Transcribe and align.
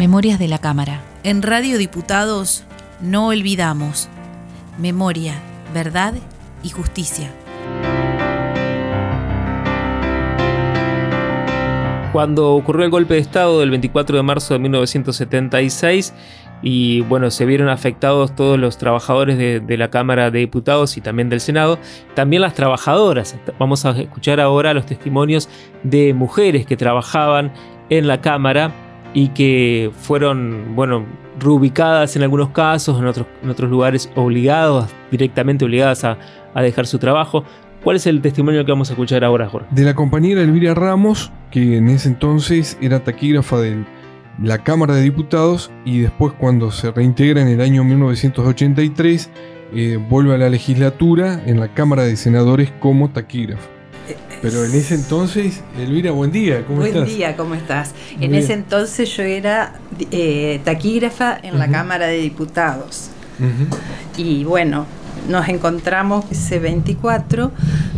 Memorias 0.00 0.38
de 0.38 0.48
la 0.48 0.56
Cámara. 0.56 1.02
En 1.24 1.42
Radio 1.42 1.76
Diputados 1.76 2.64
no 3.02 3.26
olvidamos. 3.26 4.08
Memoria, 4.78 5.34
verdad 5.74 6.14
y 6.62 6.70
justicia. 6.70 7.30
Cuando 12.14 12.54
ocurrió 12.54 12.86
el 12.86 12.90
golpe 12.90 13.12
de 13.12 13.20
Estado 13.20 13.60
del 13.60 13.68
24 13.68 14.16
de 14.16 14.22
marzo 14.22 14.54
de 14.54 14.60
1976, 14.60 16.14
y 16.62 17.02
bueno, 17.02 17.30
se 17.30 17.44
vieron 17.44 17.68
afectados 17.68 18.34
todos 18.34 18.58
los 18.58 18.78
trabajadores 18.78 19.36
de, 19.36 19.76
la 19.76 19.90
Cámara 19.90 20.30
de 20.30 20.38
Diputados 20.38 20.96
y 20.96 21.02
también 21.02 21.28
del 21.28 21.40
Senado, 21.40 21.78
también 22.14 22.40
las 22.40 22.54
trabajadoras. 22.54 23.36
Vamos 23.58 23.84
a 23.84 23.90
escuchar 23.90 24.40
ahora 24.40 24.72
los 24.72 24.86
testimonios 24.86 25.50
de 25.82 26.14
mujeres 26.14 26.64
que 26.64 26.78
trabajaban 26.78 27.52
en 27.90 28.06
la 28.06 28.22
Cámara 28.22 28.72
y 29.14 29.28
que 29.28 29.90
fueron, 29.94 30.74
bueno, 30.74 31.04
reubicadas 31.38 32.16
en 32.16 32.22
algunos 32.22 32.50
casos, 32.50 32.98
en 32.98 33.06
otros, 33.06 33.70
lugares 33.70 34.10
obligados, 34.14 34.86
directamente 35.10 35.64
obligadas 35.64 36.04
a, 36.04 36.18
dejar 36.54 36.86
su 36.86 36.98
trabajo. 36.98 37.44
¿Cuál 37.82 37.96
es 37.96 38.06
el 38.06 38.20
testimonio 38.20 38.64
que 38.64 38.72
vamos 38.72 38.90
a 38.90 38.92
escuchar 38.92 39.24
ahora, 39.24 39.48
Jorge? 39.48 39.68
De 39.70 39.84
la 39.84 39.94
compañera 39.94 40.42
Elvira 40.42 40.74
Ramos, 40.74 41.32
que 41.50 41.78
en 41.78 41.88
ese 41.88 42.08
entonces 42.08 42.76
era 42.80 43.02
taquígrafa 43.02 43.58
del 43.58 43.86
la 44.42 44.58
Cámara 44.58 44.94
de 44.94 45.02
Diputados 45.02 45.70
y 45.84 46.00
después 46.00 46.32
cuando 46.32 46.70
se 46.70 46.90
reintegra 46.90 47.42
en 47.42 47.48
el 47.48 47.60
año 47.60 47.84
1983 47.84 49.30
eh, 49.74 49.98
vuelve 50.08 50.34
a 50.34 50.38
la 50.38 50.48
legislatura 50.48 51.42
en 51.44 51.60
la 51.60 51.74
Cámara 51.74 52.04
de 52.04 52.16
Senadores 52.16 52.72
como 52.80 53.10
taquígrafo. 53.10 53.79
Pero 54.42 54.64
en 54.64 54.74
ese 54.74 54.94
entonces, 54.94 55.60
Elvira, 55.78 56.12
buen 56.12 56.32
día, 56.32 56.64
¿cómo 56.66 56.84
estás? 56.84 57.02
Buen 57.02 57.16
día, 57.16 57.36
¿cómo 57.36 57.54
estás? 57.54 57.94
en 58.20 58.34
ese 58.34 58.54
entonces 58.54 59.14
yo 59.16 59.22
era 59.22 59.74
eh, 60.10 60.60
taquígrafa 60.64 61.38
en 61.42 61.58
la 61.58 61.68
Cámara 61.68 62.06
de 62.06 62.18
Diputados. 62.18 63.10
Y 64.16 64.44
bueno, 64.44 64.86
nos 65.28 65.48
encontramos 65.48 66.24
ese 66.30 66.58
24 66.58 67.50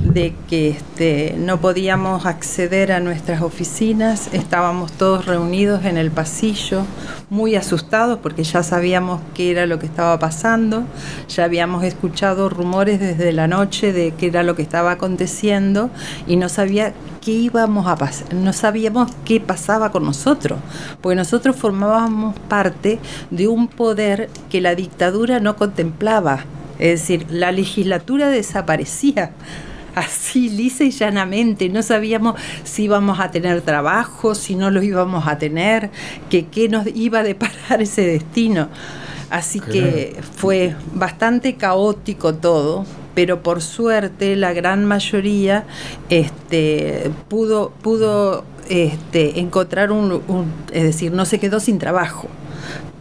de 0.04 0.34
que 0.48 0.70
este, 0.70 1.34
no 1.38 1.60
podíamos 1.60 2.26
acceder 2.26 2.92
a 2.92 3.00
nuestras 3.00 3.40
oficinas, 3.42 4.28
estábamos 4.32 4.92
todos 4.92 5.26
reunidos 5.26 5.84
en 5.84 5.96
el 5.96 6.10
pasillo, 6.10 6.84
muy 7.30 7.56
asustados 7.56 8.18
porque 8.18 8.44
ya 8.44 8.62
sabíamos 8.62 9.20
qué 9.34 9.50
era 9.50 9.66
lo 9.66 9.78
que 9.78 9.86
estaba 9.86 10.18
pasando, 10.18 10.84
ya 11.28 11.44
habíamos 11.44 11.84
escuchado 11.84 12.48
rumores 12.48 13.00
desde 13.00 13.32
la 13.32 13.46
noche 13.46 13.92
de 13.92 14.12
qué 14.12 14.26
era 14.26 14.42
lo 14.42 14.54
que 14.54 14.62
estaba 14.62 14.92
aconteciendo 14.92 15.90
y 16.26 16.36
no 16.36 16.48
sabía 16.48 16.92
qué 17.22 17.30
íbamos 17.30 17.86
a 17.86 17.96
pasar, 17.96 18.34
no 18.34 18.52
sabíamos 18.52 19.10
qué 19.24 19.40
pasaba 19.40 19.92
con 19.92 20.04
nosotros, 20.04 20.58
porque 21.00 21.16
nosotros 21.16 21.56
formábamos 21.56 22.38
parte 22.48 22.98
de 23.30 23.48
un 23.48 23.68
poder 23.68 24.28
que 24.50 24.60
la 24.60 24.74
dictadura 24.74 25.40
no 25.40 25.56
contemplaba 25.56 26.44
es 26.78 27.00
decir, 27.00 27.26
la 27.30 27.52
legislatura 27.52 28.28
desaparecía 28.28 29.32
así 29.94 30.48
lisa 30.48 30.84
y 30.84 30.90
llanamente. 30.90 31.68
No 31.68 31.82
sabíamos 31.82 32.40
si 32.64 32.84
íbamos 32.84 33.20
a 33.20 33.30
tener 33.30 33.60
trabajo, 33.62 34.34
si 34.34 34.54
no 34.54 34.70
lo 34.70 34.82
íbamos 34.82 35.26
a 35.26 35.38
tener, 35.38 35.90
que 36.30 36.46
qué 36.46 36.68
nos 36.68 36.86
iba 36.86 37.20
a 37.20 37.22
deparar 37.22 37.80
ese 37.82 38.02
destino. 38.02 38.68
Así 39.30 39.60
que 39.60 40.14
fue 40.36 40.74
bastante 40.92 41.54
caótico 41.54 42.34
todo, 42.34 42.84
pero 43.14 43.42
por 43.42 43.62
suerte 43.62 44.36
la 44.36 44.52
gran 44.52 44.84
mayoría 44.84 45.64
este, 46.10 47.10
pudo, 47.28 47.70
pudo 47.80 48.44
este, 48.68 49.40
encontrar 49.40 49.90
un, 49.90 50.20
es 50.70 50.82
decir, 50.82 51.12
no 51.12 51.24
se 51.24 51.40
quedó 51.40 51.60
sin 51.60 51.78
trabajo 51.78 52.28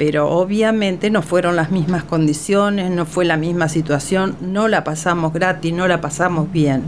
pero 0.01 0.31
obviamente 0.31 1.11
no 1.11 1.21
fueron 1.21 1.55
las 1.55 1.69
mismas 1.69 2.03
condiciones, 2.03 2.89
no 2.89 3.05
fue 3.05 3.23
la 3.23 3.37
misma 3.37 3.69
situación, 3.69 4.35
no 4.41 4.67
la 4.67 4.83
pasamos 4.83 5.31
gratis, 5.31 5.71
no 5.75 5.87
la 5.87 6.01
pasamos 6.01 6.51
bien. 6.51 6.81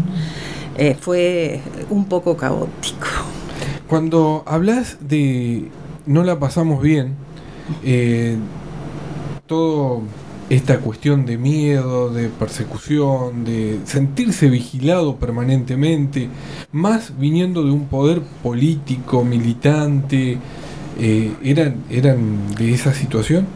Eh, 0.80 0.98
fue 1.00 1.62
un 1.92 2.06
poco 2.06 2.36
caótico. 2.36 3.06
Cuando 3.88 4.42
hablas 4.48 4.98
de 5.00 5.70
no 6.08 6.24
la 6.24 6.40
pasamos 6.40 6.82
bien, 6.82 7.14
eh, 7.84 8.36
todo 9.46 10.02
esta 10.50 10.80
cuestión 10.80 11.28
de 11.28 11.38
miedo, 11.38 12.10
de 12.10 12.30
persecución, 12.30 13.46
de 13.46 13.78
sentirse 13.86 14.50
vigilado 14.50 15.18
permanentemente, 15.18 16.30
más 16.72 17.16
viniendo 17.20 17.64
de 17.64 17.70
un 17.70 17.86
poder 17.86 18.24
político, 18.42 19.24
militante, 19.24 20.40
eh, 21.00 21.34
¿eran, 21.44 21.84
¿eran 21.90 22.56
de 22.56 22.74
esa 22.74 22.94
situación? 22.94 23.48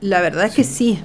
La 0.00 0.20
verdad 0.20 0.46
es 0.46 0.54
que 0.54 0.64
sí, 0.64 0.98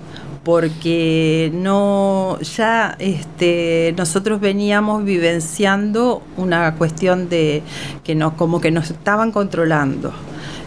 porque 0.43 1.51
no 1.53 2.39
ya 2.39 2.95
este 2.99 3.93
nosotros 3.97 4.39
veníamos 4.39 5.03
vivenciando 5.03 6.23
una 6.37 6.75
cuestión 6.75 7.29
de 7.29 7.61
que 8.03 8.15
nos 8.15 8.33
como 8.33 8.61
que 8.61 8.71
nos 8.71 8.89
estaban 8.89 9.31
controlando 9.31 10.13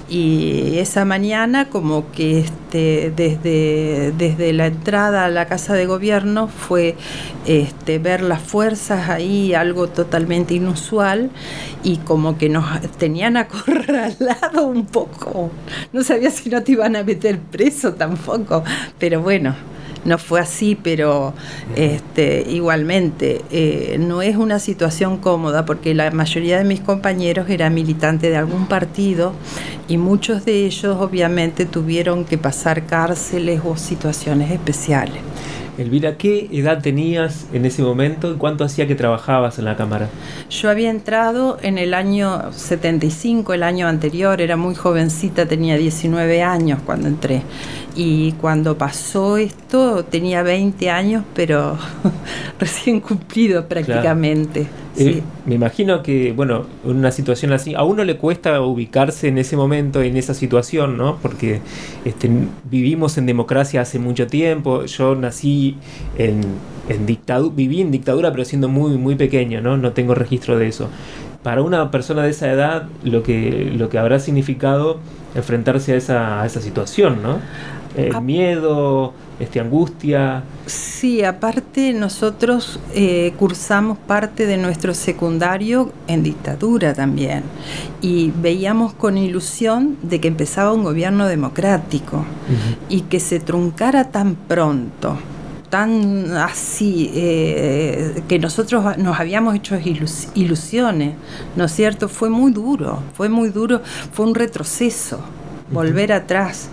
y 0.08 0.78
esa 0.78 1.04
mañana 1.04 1.68
como 1.68 2.10
que 2.10 2.40
este, 2.40 3.12
desde, 3.14 4.12
desde 4.18 4.52
la 4.52 4.66
entrada 4.66 5.24
a 5.24 5.28
la 5.28 5.46
casa 5.46 5.74
de 5.74 5.86
gobierno 5.86 6.48
fue 6.48 6.96
este, 7.46 7.98
ver 7.98 8.22
las 8.22 8.40
fuerzas 8.40 9.08
ahí, 9.08 9.54
algo 9.54 9.88
totalmente 9.88 10.54
inusual, 10.54 11.30
y 11.84 11.98
como 11.98 12.36
que 12.38 12.48
nos 12.48 12.80
tenían 12.98 13.36
acorralado 13.36 14.66
un 14.66 14.86
poco. 14.86 15.50
No 15.92 16.02
sabía 16.02 16.30
si 16.30 16.50
no 16.50 16.62
te 16.62 16.72
iban 16.72 16.96
a 16.96 17.04
meter 17.04 17.38
preso 17.38 17.94
tampoco, 17.94 18.64
pero 18.98 19.22
bueno, 19.22 19.54
no 20.04 20.18
fue 20.18 20.40
así, 20.40 20.76
pero 20.80 21.34
este, 21.76 22.44
igualmente 22.48 23.42
eh, 23.50 23.96
no 23.98 24.22
es 24.22 24.36
una 24.36 24.58
situación 24.58 25.18
cómoda 25.18 25.64
porque 25.64 25.94
la 25.94 26.10
mayoría 26.10 26.58
de 26.58 26.64
mis 26.64 26.80
compañeros 26.80 27.48
eran 27.50 27.74
militantes 27.74 28.30
de 28.30 28.36
algún 28.36 28.66
partido 28.66 29.32
y 29.88 29.96
muchos 29.96 30.44
de 30.44 30.66
ellos 30.66 30.96
obviamente 30.98 31.66
tuvieron 31.66 32.24
que 32.24 32.38
pasar 32.38 32.86
cárceles 32.86 33.60
o 33.64 33.76
situaciones 33.76 34.50
especiales. 34.50 35.22
Elvira, 35.80 36.18
¿qué 36.18 36.48
edad 36.52 36.82
tenías 36.82 37.46
en 37.54 37.64
ese 37.64 37.82
momento 37.82 38.30
y 38.32 38.36
cuánto 38.36 38.64
hacía 38.64 38.86
que 38.86 38.94
trabajabas 38.94 39.58
en 39.58 39.64
la 39.64 39.76
Cámara? 39.76 40.10
Yo 40.50 40.68
había 40.68 40.90
entrado 40.90 41.58
en 41.62 41.78
el 41.78 41.94
año 41.94 42.52
75, 42.52 43.54
el 43.54 43.62
año 43.62 43.88
anterior, 43.88 44.42
era 44.42 44.58
muy 44.58 44.74
jovencita, 44.74 45.46
tenía 45.46 45.78
19 45.78 46.42
años 46.42 46.80
cuando 46.84 47.08
entré. 47.08 47.42
Y 47.96 48.32
cuando 48.32 48.78
pasó 48.78 49.36
esto 49.36 50.04
tenía 50.04 50.42
20 50.42 50.90
años, 50.90 51.24
pero 51.34 51.76
recién 52.58 53.00
cumplido 53.00 53.66
prácticamente. 53.66 54.68
Eh, 54.96 55.22
me 55.46 55.54
imagino 55.54 56.02
que, 56.02 56.32
bueno, 56.32 56.66
en 56.84 56.96
una 56.96 57.10
situación 57.10 57.52
así, 57.52 57.74
a 57.74 57.84
uno 57.84 58.04
le 58.04 58.16
cuesta 58.16 58.60
ubicarse 58.60 59.28
en 59.28 59.38
ese 59.38 59.56
momento, 59.56 60.02
en 60.02 60.16
esa 60.16 60.34
situación, 60.34 60.96
¿no? 60.96 61.18
Porque 61.22 61.60
este, 62.04 62.30
vivimos 62.70 63.16
en 63.16 63.26
democracia 63.26 63.80
hace 63.80 63.98
mucho 63.98 64.26
tiempo, 64.26 64.84
yo 64.84 65.14
nací 65.14 65.76
en, 66.18 66.42
en 66.88 67.06
dictadura, 67.06 67.54
viví 67.54 67.80
en 67.80 67.90
dictadura, 67.90 68.30
pero 68.32 68.44
siendo 68.44 68.68
muy, 68.68 68.98
muy 68.98 69.14
pequeño, 69.14 69.60
¿no? 69.60 69.76
No 69.76 69.92
tengo 69.92 70.14
registro 70.14 70.58
de 70.58 70.68
eso. 70.68 70.88
Para 71.42 71.62
una 71.62 71.90
persona 71.90 72.22
de 72.22 72.30
esa 72.30 72.50
edad, 72.52 72.88
lo 73.02 73.22
que, 73.22 73.72
lo 73.74 73.88
que 73.88 73.98
habrá 73.98 74.18
significado 74.18 74.98
enfrentarse 75.34 75.94
a 75.94 75.96
esa, 75.96 76.42
a 76.42 76.46
esa 76.46 76.60
situación, 76.60 77.22
¿no? 77.22 77.38
Eh, 77.96 78.12
miedo, 78.20 79.12
este, 79.40 79.58
angustia. 79.58 80.44
Sí, 80.66 81.24
aparte 81.24 81.92
nosotros 81.92 82.78
eh, 82.94 83.32
cursamos 83.38 83.98
parte 83.98 84.46
de 84.46 84.56
nuestro 84.56 84.94
secundario 84.94 85.92
en 86.06 86.22
dictadura 86.22 86.94
también 86.94 87.42
y 88.00 88.30
veíamos 88.30 88.92
con 88.92 89.18
ilusión 89.18 89.96
de 90.02 90.20
que 90.20 90.28
empezaba 90.28 90.72
un 90.72 90.84
gobierno 90.84 91.26
democrático 91.26 92.24
y 92.88 93.02
que 93.02 93.18
se 93.18 93.40
truncara 93.40 94.10
tan 94.10 94.36
pronto 94.36 95.16
tan 95.70 96.36
así, 96.36 97.12
eh, 97.14 98.22
que 98.28 98.40
nosotros 98.40 98.98
nos 98.98 99.20
habíamos 99.20 99.54
hecho 99.54 99.78
ilusiones, 100.34 101.14
¿no 101.54 101.64
es 101.64 101.72
cierto? 101.72 102.08
Fue 102.08 102.28
muy 102.28 102.50
duro, 102.50 103.00
fue 103.14 103.28
muy 103.28 103.50
duro, 103.50 103.80
fue 104.12 104.26
un 104.26 104.34
retroceso, 104.34 105.20
volver 105.70 106.12
atrás. 106.12 106.68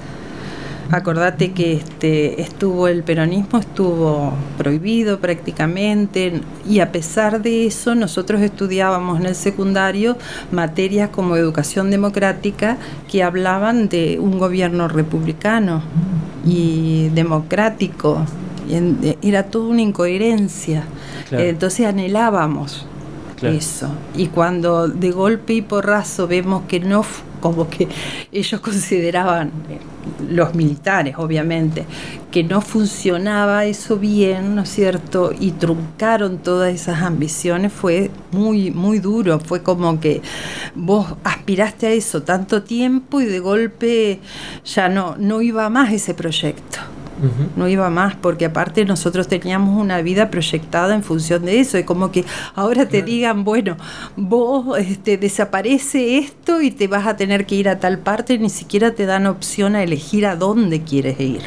Acordate 0.91 1.51
que 1.51 1.73
este, 1.73 2.41
estuvo 2.41 2.87
el 2.87 3.03
peronismo 3.03 3.59
estuvo 3.59 4.33
prohibido 4.57 5.19
prácticamente 5.19 6.41
y 6.67 6.79
a 6.79 6.91
pesar 6.91 7.41
de 7.41 7.65
eso 7.65 7.93
nosotros 7.93 8.41
estudiábamos 8.41 9.19
en 9.19 9.25
el 9.25 9.35
secundario 9.35 10.17
materias 10.51 11.09
como 11.09 11.35
educación 11.35 11.91
democrática 11.91 12.77
que 13.11 13.21
hablaban 13.21 13.89
de 13.89 14.17
un 14.19 14.39
gobierno 14.39 14.87
republicano 14.87 15.81
y 16.45 17.09
democrático. 17.09 18.25
era 19.21 19.43
toda 19.43 19.67
una 19.67 19.81
incoherencia. 19.81 20.83
Entonces 21.31 21.85
anhelábamos 21.85 22.85
eso. 23.41 23.89
Y 24.15 24.27
cuando 24.27 24.87
de 24.87 25.11
golpe 25.11 25.53
y 25.53 25.61
porrazo 25.61 26.27
vemos 26.27 26.63
que 26.67 26.79
no, 26.79 27.03
como 27.39 27.69
que 27.69 27.87
ellos 28.31 28.61
consideraban, 28.61 29.51
eh, 29.69 29.79
los 30.29 30.55
militares 30.55 31.15
obviamente, 31.17 31.85
que 32.31 32.43
no 32.43 32.61
funcionaba 32.61 33.65
eso 33.65 33.97
bien, 33.97 34.55
¿no 34.55 34.63
es 34.63 34.69
cierto? 34.69 35.31
Y 35.37 35.51
truncaron 35.51 36.39
todas 36.39 36.73
esas 36.73 37.01
ambiciones, 37.01 37.71
fue 37.73 38.11
muy, 38.31 38.71
muy 38.71 38.99
duro, 38.99 39.39
fue 39.39 39.63
como 39.63 39.99
que 39.99 40.21
vos 40.75 41.15
aspiraste 41.23 41.87
a 41.87 41.91
eso 41.91 42.23
tanto 42.23 42.63
tiempo 42.63 43.21
y 43.21 43.25
de 43.25 43.39
golpe 43.39 44.19
ya 44.65 44.89
no, 44.89 45.15
no 45.17 45.41
iba 45.41 45.69
más 45.69 45.91
ese 45.91 46.13
proyecto 46.13 46.79
no 47.55 47.67
iba 47.67 47.89
más, 47.89 48.15
porque 48.15 48.45
aparte 48.45 48.85
nosotros 48.85 49.27
teníamos 49.27 49.79
una 49.79 50.01
vida 50.01 50.29
proyectada 50.29 50.95
en 50.95 51.03
función 51.03 51.45
de 51.45 51.59
eso. 51.59 51.77
Es 51.77 51.85
como 51.85 52.11
que 52.11 52.25
ahora 52.55 52.87
te 52.87 53.01
digan, 53.01 53.43
bueno, 53.43 53.77
vos 54.15 54.77
este, 54.77 55.17
desaparece 55.17 56.17
esto 56.17 56.61
y 56.61 56.71
te 56.71 56.87
vas 56.87 57.07
a 57.07 57.17
tener 57.17 57.45
que 57.45 57.55
ir 57.55 57.69
a 57.69 57.79
tal 57.79 57.99
parte, 57.99 58.37
ni 58.37 58.49
siquiera 58.49 58.91
te 58.91 59.05
dan 59.05 59.25
opción 59.25 59.75
a 59.75 59.83
elegir 59.83 60.25
a 60.25 60.35
dónde 60.35 60.81
quieres 60.81 61.19
ir 61.19 61.43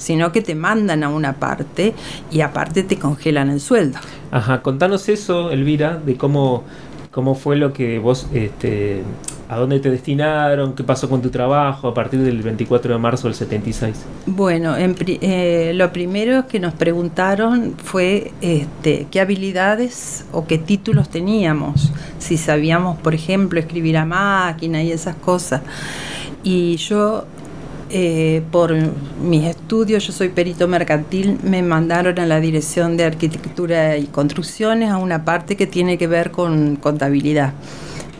sino 0.00 0.32
que 0.32 0.40
te 0.40 0.54
mandan 0.54 1.04
a 1.04 1.10
una 1.10 1.34
parte 1.34 1.92
y 2.30 2.40
aparte 2.40 2.82
te 2.82 2.98
congelan 2.98 3.50
el 3.50 3.60
sueldo. 3.60 3.98
Ajá, 4.30 4.62
contanos 4.62 5.10
eso, 5.10 5.50
Elvira, 5.50 5.98
de 5.98 6.16
cómo, 6.16 6.64
cómo 7.10 7.34
fue 7.34 7.56
lo 7.56 7.74
que 7.74 7.98
vos 7.98 8.26
este, 8.32 9.02
¿A 9.50 9.56
dónde 9.56 9.80
te 9.80 9.90
destinaron? 9.90 10.76
¿Qué 10.76 10.84
pasó 10.84 11.10
con 11.10 11.20
tu 11.22 11.28
trabajo 11.28 11.88
a 11.88 11.92
partir 11.92 12.20
del 12.20 12.40
24 12.40 12.92
de 12.92 13.00
marzo 13.00 13.26
del 13.26 13.34
76? 13.34 13.96
Bueno, 14.26 14.76
eh, 14.78 15.72
lo 15.74 15.92
primero 15.92 16.46
que 16.46 16.60
nos 16.60 16.72
preguntaron 16.72 17.74
fue 17.82 18.30
este, 18.42 19.08
qué 19.10 19.20
habilidades 19.20 20.24
o 20.30 20.46
qué 20.46 20.56
títulos 20.58 21.08
teníamos, 21.08 21.90
si 22.20 22.36
sabíamos, 22.36 22.96
por 22.98 23.12
ejemplo, 23.12 23.58
escribir 23.58 23.96
a 23.96 24.04
máquina 24.04 24.84
y 24.84 24.92
esas 24.92 25.16
cosas. 25.16 25.62
Y 26.44 26.76
yo 26.76 27.24
eh, 27.90 28.42
por 28.52 28.72
mis 29.20 29.46
estudios, 29.46 30.06
yo 30.06 30.12
soy 30.12 30.28
perito 30.28 30.68
mercantil, 30.68 31.40
me 31.42 31.60
mandaron 31.64 32.20
a 32.20 32.26
la 32.26 32.38
Dirección 32.38 32.96
de 32.96 33.02
Arquitectura 33.02 33.96
y 33.96 34.04
Construcciones 34.04 34.90
a 34.90 34.96
una 34.96 35.24
parte 35.24 35.56
que 35.56 35.66
tiene 35.66 35.98
que 35.98 36.06
ver 36.06 36.30
con 36.30 36.76
contabilidad 36.76 37.52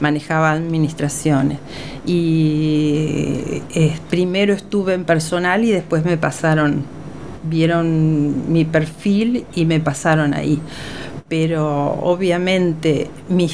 manejaba 0.01 0.53
administraciones. 0.53 1.59
Y 2.07 3.63
eh, 3.75 3.97
primero 4.09 4.55
estuve 4.55 4.95
en 4.95 5.05
personal 5.05 5.65
y 5.65 5.71
después 5.71 6.05
me 6.05 6.17
pasaron, 6.17 6.85
vieron 7.45 8.53
mi 8.53 8.65
perfil 8.65 9.45
y 9.55 9.65
me 9.67 9.81
pasaron 9.81 10.35
ahí. 10.35 10.61
Pero 11.29 11.99
obviamente 12.03 13.09
mi, 13.29 13.51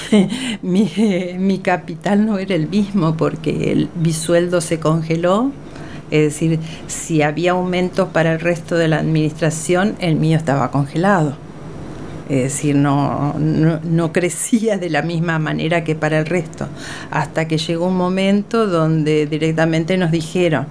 mi, 0.62 1.58
capital 1.58 2.24
no 2.24 2.38
era 2.38 2.54
el 2.54 2.68
mismo 2.68 3.16
porque 3.16 3.72
el, 3.72 3.88
mi 4.02 4.12
sueldo 4.12 4.60
se 4.60 4.80
congeló. 4.80 5.52
Es 6.10 6.22
decir, 6.22 6.60
si 6.86 7.22
había 7.22 7.50
aumentos 7.50 8.08
para 8.10 8.32
el 8.32 8.40
resto 8.40 8.76
de 8.76 8.86
la 8.86 8.98
administración, 8.98 9.96
el 9.98 10.14
mío 10.14 10.38
estaba 10.38 10.70
congelado 10.70 11.45
es 12.28 12.42
decir, 12.42 12.74
no, 12.74 13.34
no, 13.38 14.12
crecía 14.12 14.78
de 14.78 14.90
la 14.90 15.02
misma 15.02 15.38
manera 15.38 15.84
que 15.84 15.94
para 15.94 16.18
el 16.18 16.26
resto, 16.26 16.66
hasta 17.10 17.46
que 17.46 17.56
llegó 17.56 17.86
un 17.86 17.96
momento 17.96 18.66
donde 18.66 19.26
directamente 19.26 19.96
nos 19.96 20.10
dijeron 20.10 20.66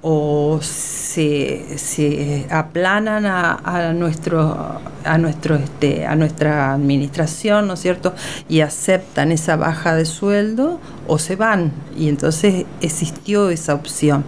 o 0.00 0.60
se, 0.62 1.76
se 1.76 2.46
aplanan 2.50 3.26
a, 3.26 3.92
nuestro, 3.92 4.80
a, 5.04 5.18
nuestro, 5.18 5.56
este, 5.56 6.06
a 6.06 6.16
nuestra 6.16 6.72
administración, 6.72 7.66
¿no 7.66 7.74
es 7.74 7.80
cierto?, 7.80 8.14
y 8.48 8.60
aceptan 8.60 9.30
esa 9.30 9.56
baja 9.56 9.94
de 9.94 10.06
sueldo 10.06 10.80
o 11.06 11.18
se 11.18 11.36
van, 11.36 11.72
y 11.98 12.08
entonces 12.08 12.64
existió 12.80 13.50
esa 13.50 13.74
opción. 13.74 14.24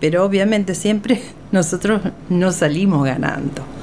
Pero 0.00 0.24
obviamente 0.24 0.74
siempre 0.74 1.22
nosotros 1.52 2.00
no 2.28 2.50
salimos 2.50 3.04
ganando. 3.04 3.75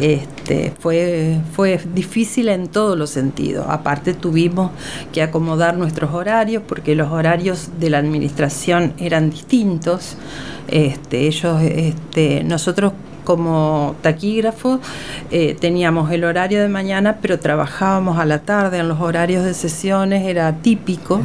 Este, 0.00 0.72
fue, 0.78 1.38
fue 1.52 1.80
difícil 1.94 2.48
en 2.48 2.68
todos 2.68 2.96
los 2.98 3.10
sentidos. 3.10 3.66
Aparte 3.68 4.14
tuvimos 4.14 4.70
que 5.12 5.22
acomodar 5.22 5.76
nuestros 5.76 6.12
horarios 6.12 6.62
porque 6.66 6.94
los 6.94 7.10
horarios 7.10 7.70
de 7.78 7.90
la 7.90 7.98
administración 7.98 8.92
eran 8.98 9.30
distintos. 9.30 10.16
Este, 10.68 11.26
ellos, 11.26 11.62
este, 11.62 12.44
nosotros 12.44 12.92
como 13.30 13.94
taquígrafo 14.02 14.80
eh, 15.30 15.56
teníamos 15.60 16.10
el 16.10 16.24
horario 16.24 16.60
de 16.60 16.68
mañana, 16.68 17.18
pero 17.22 17.38
trabajábamos 17.38 18.18
a 18.18 18.24
la 18.24 18.40
tarde 18.40 18.78
en 18.78 18.88
los 18.88 18.98
horarios 19.00 19.44
de 19.44 19.54
sesiones, 19.54 20.26
era 20.26 20.52
típico, 20.56 21.20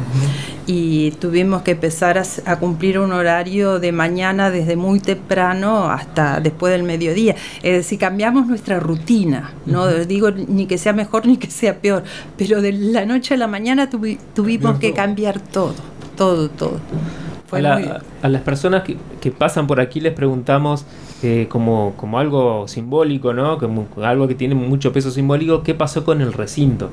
y 0.68 1.10
tuvimos 1.18 1.62
que 1.62 1.72
empezar 1.72 2.16
a, 2.46 2.56
cumplir 2.60 3.00
un 3.00 3.10
horario 3.10 3.80
de 3.80 3.90
mañana 3.90 4.52
desde 4.52 4.76
muy 4.76 5.00
temprano 5.00 5.90
hasta 5.90 6.38
después 6.38 6.72
del 6.72 6.84
mediodía. 6.84 7.34
Es 7.64 7.72
decir, 7.72 7.98
cambiamos 7.98 8.46
nuestra 8.46 8.78
rutina, 8.78 9.50
no 9.66 9.88
digo 9.88 10.30
ni 10.30 10.66
que 10.66 10.78
sea 10.78 10.92
mejor 10.92 11.26
ni 11.26 11.38
que 11.38 11.50
sea 11.50 11.80
peor, 11.80 12.04
pero 12.38 12.62
de 12.62 12.70
la 12.70 13.04
noche 13.04 13.34
a 13.34 13.36
la 13.36 13.48
mañana 13.48 13.90
tuvimos 13.90 14.78
que 14.78 14.92
cambiar 14.92 15.40
todo, 15.40 15.74
todo, 16.16 16.50
todo. 16.50 16.78
A, 17.50 18.28
las 18.28 18.42
personas 18.42 18.84
que, 18.84 18.96
que 19.20 19.32
pasan 19.32 19.66
por 19.66 19.80
aquí 19.80 20.00
les 20.00 20.12
preguntamos 20.12 20.84
como, 21.48 21.94
como 21.96 22.18
algo 22.18 22.68
simbólico, 22.68 23.32
¿no? 23.32 23.58
Como 23.58 23.86
algo 24.02 24.28
que 24.28 24.34
tiene 24.34 24.54
mucho 24.54 24.92
peso 24.92 25.10
simbólico, 25.10 25.62
¿qué 25.62 25.74
pasó 25.74 26.04
con 26.04 26.20
el 26.20 26.32
recinto? 26.32 26.90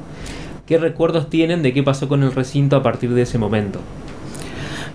¿Qué 0.66 0.78
recuerdos 0.78 1.30
tienen 1.30 1.62
de 1.62 1.74
qué 1.74 1.84
pasó 1.84 2.08
con 2.08 2.24
el 2.24 2.31
recinto 2.31 2.75
a 2.75 2.84
partir 2.84 3.14
de 3.14 3.24
ese 3.24 3.38
momento? 3.38 3.80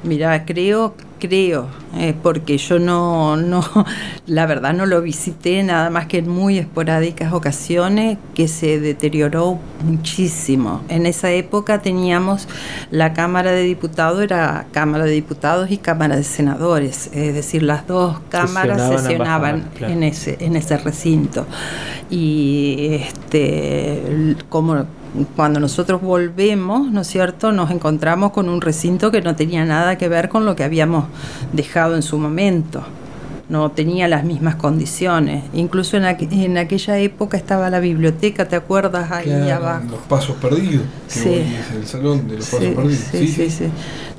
Mira, 0.03 0.45
creo, 0.47 0.95
creo, 1.19 1.67
eh, 1.97 2.15
porque 2.23 2.59
yo 2.59 2.79
no, 2.79 3.37
no, 3.37 3.63
la 4.27 4.47
verdad 4.47 4.75
no 4.75 4.87
lo 4.87 5.03
visité 5.03 5.63
nada 5.63 5.91
más 5.91 6.07
que 6.07 6.19
en 6.19 6.29
muy 6.29 6.59
esporádicas 6.59 7.33
ocasiones, 7.33 8.19
que 8.35 8.49
se 8.49 8.81
deterioró 8.81 9.59
muchísimo. 9.85 10.83
En 10.89 11.07
esa 11.07 11.31
época 11.31 11.81
teníamos 11.81 12.49
la 12.91 13.13
Cámara 13.13 13.53
de 13.53 13.63
Diputados, 13.63 14.23
era 14.23 14.67
Cámara 14.73 15.05
de 15.05 15.13
Diputados 15.13 15.71
y 15.71 15.79
Cámara 15.79 16.17
de 16.17 16.25
Senadores, 16.25 17.11
es 17.13 17.35
decir, 17.35 17.63
las 17.63 17.87
dos 17.87 18.19
cámaras 18.29 18.89
sesionaban 18.89 19.69
en, 19.81 20.03
ese, 20.03 20.37
en 20.41 20.57
ese 20.57 20.77
recinto. 20.79 21.47
Y 22.11 22.89
este, 22.91 24.37
como 24.49 24.87
cuando 25.37 25.61
nosotros 25.61 26.01
volvemos, 26.01 26.91
¿no 26.91 27.01
es 27.01 27.07
cierto?, 27.07 27.53
nos 27.53 27.71
encontramos 27.71 28.33
con 28.33 28.49
un 28.49 28.61
recinto 28.61 29.11
que 29.11 29.21
no 29.21 29.37
tenía 29.37 29.65
nada 29.65 29.99
que 29.99 30.09
ver 30.09 30.29
con 30.29 30.45
lo 30.45 30.55
que 30.57 30.65
habíamos 30.65 31.07
dejado 31.53 31.97
en 31.97 32.03
su 32.03 32.19
momento. 32.19 32.83
No 33.49 33.71
tenía 33.71 34.09
las 34.09 34.25
mismas 34.25 34.57
condiciones. 34.57 35.45
Incluso 35.55 35.97
en, 35.97 36.05
aquella 36.59 36.99
época 36.99 37.39
estaba 37.39 37.71
la 37.71 37.81
biblioteca, 37.81 38.47
¿te 38.47 38.57
acuerdas? 38.57 39.11
Ahí 39.11 39.51
abajo. 39.51 39.87
Los 39.91 40.01
pasos 40.01 40.37
perdidos. 40.37 40.85
sí. 41.07 41.45
el 41.75 41.87
salón 41.87 42.29
de 42.29 42.37
los 42.37 42.47
pasos 42.47 42.75
perdidos. 42.75 43.05
Sí, 43.11 43.27
sí, 43.27 43.51
sí, 43.51 43.65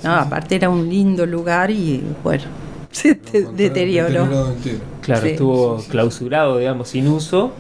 No, 0.04 0.16
aparte 0.16 0.56
era 0.56 0.70
un 0.70 0.90
lindo 0.90 1.28
lugar 1.28 1.70
y 1.70 2.04
bueno, 2.24 2.46
se 2.92 3.20
deterioró. 3.56 4.56
Claro, 5.02 5.28
estuvo 5.28 5.78
clausurado, 5.90 6.58
digamos, 6.58 6.90
sin 6.90 7.08
uso. 7.08 7.54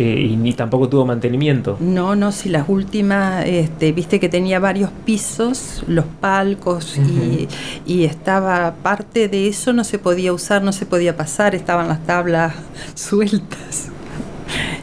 Eh, 0.00 0.28
y 0.30 0.36
ni 0.36 0.54
tampoco 0.54 0.88
tuvo 0.88 1.04
mantenimiento. 1.04 1.76
No, 1.78 2.16
no, 2.16 2.32
si 2.32 2.48
las 2.48 2.70
últimas, 2.70 3.44
este, 3.44 3.92
viste 3.92 4.18
que 4.18 4.30
tenía 4.30 4.58
varios 4.58 4.88
pisos, 5.04 5.84
los 5.86 6.06
palcos 6.06 6.96
y, 6.96 7.46
y, 7.84 8.04
estaba 8.04 8.76
parte 8.82 9.28
de 9.28 9.46
eso 9.46 9.74
no 9.74 9.84
se 9.84 9.98
podía 9.98 10.32
usar, 10.32 10.62
no 10.62 10.72
se 10.72 10.86
podía 10.86 11.18
pasar, 11.18 11.54
estaban 11.54 11.88
las 11.88 12.02
tablas 12.06 12.54
sueltas 12.94 13.90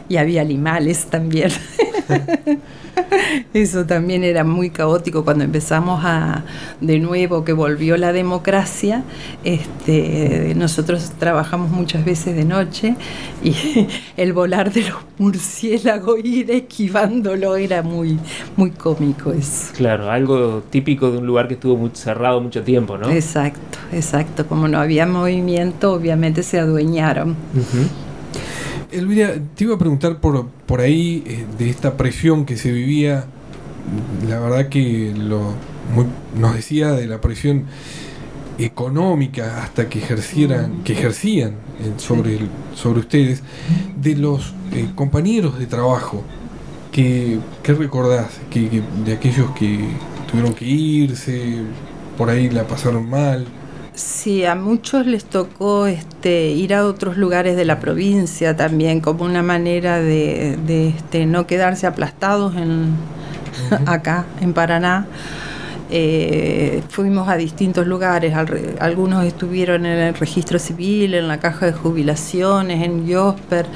y 0.08 0.18
había 0.18 0.40
animales 0.40 1.06
también. 1.06 1.50
Eso 3.54 3.86
también 3.86 4.24
era 4.24 4.44
muy 4.44 4.70
caótico 4.70 5.24
cuando 5.24 5.44
empezamos 5.44 6.04
a, 6.04 6.44
de 6.80 6.98
nuevo, 6.98 7.44
que 7.44 7.52
volvió 7.52 7.96
la 7.96 8.12
democracia. 8.12 9.04
Este, 9.44 10.52
nosotros 10.56 11.12
trabajamos 11.18 11.70
muchas 11.70 12.04
veces 12.04 12.36
de 12.36 12.44
noche 12.44 12.94
y 13.42 13.54
el 14.16 14.32
volar 14.32 14.72
de 14.72 14.82
los 14.82 14.98
murciélagos, 15.18 16.18
ir 16.24 16.50
esquivándolo, 16.50 17.56
era 17.56 17.82
muy, 17.82 18.18
muy 18.56 18.70
cómico 18.70 19.32
eso. 19.32 19.72
Claro, 19.76 20.10
algo 20.10 20.62
típico 20.70 21.10
de 21.10 21.18
un 21.18 21.26
lugar 21.26 21.48
que 21.48 21.54
estuvo 21.54 21.76
muy 21.76 21.90
cerrado 21.94 22.40
mucho 22.40 22.62
tiempo, 22.62 22.96
¿no? 22.98 23.10
Exacto, 23.10 23.78
exacto. 23.92 24.46
Como 24.46 24.68
no 24.68 24.78
había 24.78 25.06
movimiento, 25.06 25.92
obviamente 25.92 26.42
se 26.42 26.58
adueñaron. 26.58 27.36
Elvira, 28.90 29.34
te 29.54 29.64
iba 29.64 29.74
a 29.74 29.78
preguntar 29.78 30.20
por, 30.20 30.46
por 30.66 30.80
ahí 30.80 31.22
eh, 31.26 31.44
de 31.58 31.70
esta 31.70 31.96
presión 31.96 32.44
que 32.44 32.56
se 32.56 32.72
vivía. 32.72 33.26
La 34.28 34.38
verdad 34.40 34.68
que 34.68 35.14
lo, 35.16 35.54
nos 36.38 36.54
decía 36.54 36.92
de 36.92 37.06
la 37.06 37.20
presión 37.20 37.64
económica 38.58 39.62
hasta 39.62 39.88
que 39.88 39.98
ejercieran, 39.98 40.82
que 40.84 40.92
ejercían 40.94 41.50
eh, 41.80 41.92
sobre, 41.96 42.38
sobre 42.74 43.00
ustedes, 43.00 43.42
de 44.00 44.16
los 44.16 44.54
eh, 44.72 44.88
compañeros 44.94 45.58
de 45.58 45.66
trabajo. 45.66 46.24
¿qué, 46.92 47.38
qué 47.62 47.74
recordás 47.74 48.26
que, 48.50 48.82
de 49.04 49.12
aquellos 49.12 49.50
que 49.52 49.78
tuvieron 50.30 50.54
que 50.54 50.64
irse, 50.64 51.58
por 52.16 52.30
ahí 52.30 52.50
la 52.50 52.66
pasaron 52.66 53.08
mal? 53.08 53.46
Sí, 53.98 54.44
a 54.44 54.54
muchos 54.54 55.06
les 55.06 55.24
tocó 55.24 55.88
este, 55.88 56.50
ir 56.50 56.72
a 56.72 56.86
otros 56.86 57.16
lugares 57.16 57.56
de 57.56 57.64
la 57.64 57.80
provincia 57.80 58.56
también, 58.56 59.00
como 59.00 59.24
una 59.24 59.42
manera 59.42 59.98
de, 59.98 60.56
este, 60.94 61.26
no 61.26 61.48
quedarse 61.48 61.84
aplastados 61.88 62.54
en, 62.54 62.92
acá, 63.86 64.24
en 64.40 64.52
Paraná. 64.52 65.08
Eh, 65.90 66.80
fuimos 66.90 67.28
a 67.28 67.36
distintos 67.36 67.88
lugares, 67.88 68.34
algunos 68.78 69.24
estuvieron 69.24 69.84
en 69.84 69.98
el 69.98 70.14
registro 70.14 70.60
civil, 70.60 71.14
en 71.14 71.26
la 71.26 71.40
caja 71.40 71.66
de 71.66 71.72
jubilaciones, 71.72 72.84
en 72.84 73.04
Yosper. 73.04 73.66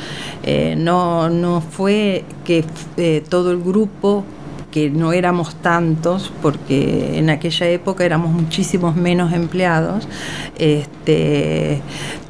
Eh, 0.44 0.76
no, 0.78 1.30
no 1.30 1.60
fue 1.60 2.24
que 2.44 2.64
eh, 2.96 3.24
todo 3.28 3.50
el 3.50 3.60
grupo 3.60 4.24
que 4.72 4.90
no 4.90 5.12
éramos 5.12 5.54
tantos, 5.54 6.32
porque 6.42 7.18
en 7.18 7.30
aquella 7.30 7.68
época 7.68 8.04
éramos 8.04 8.32
muchísimos 8.32 8.96
menos 8.96 9.32
empleados, 9.32 10.08
este, 10.58 11.80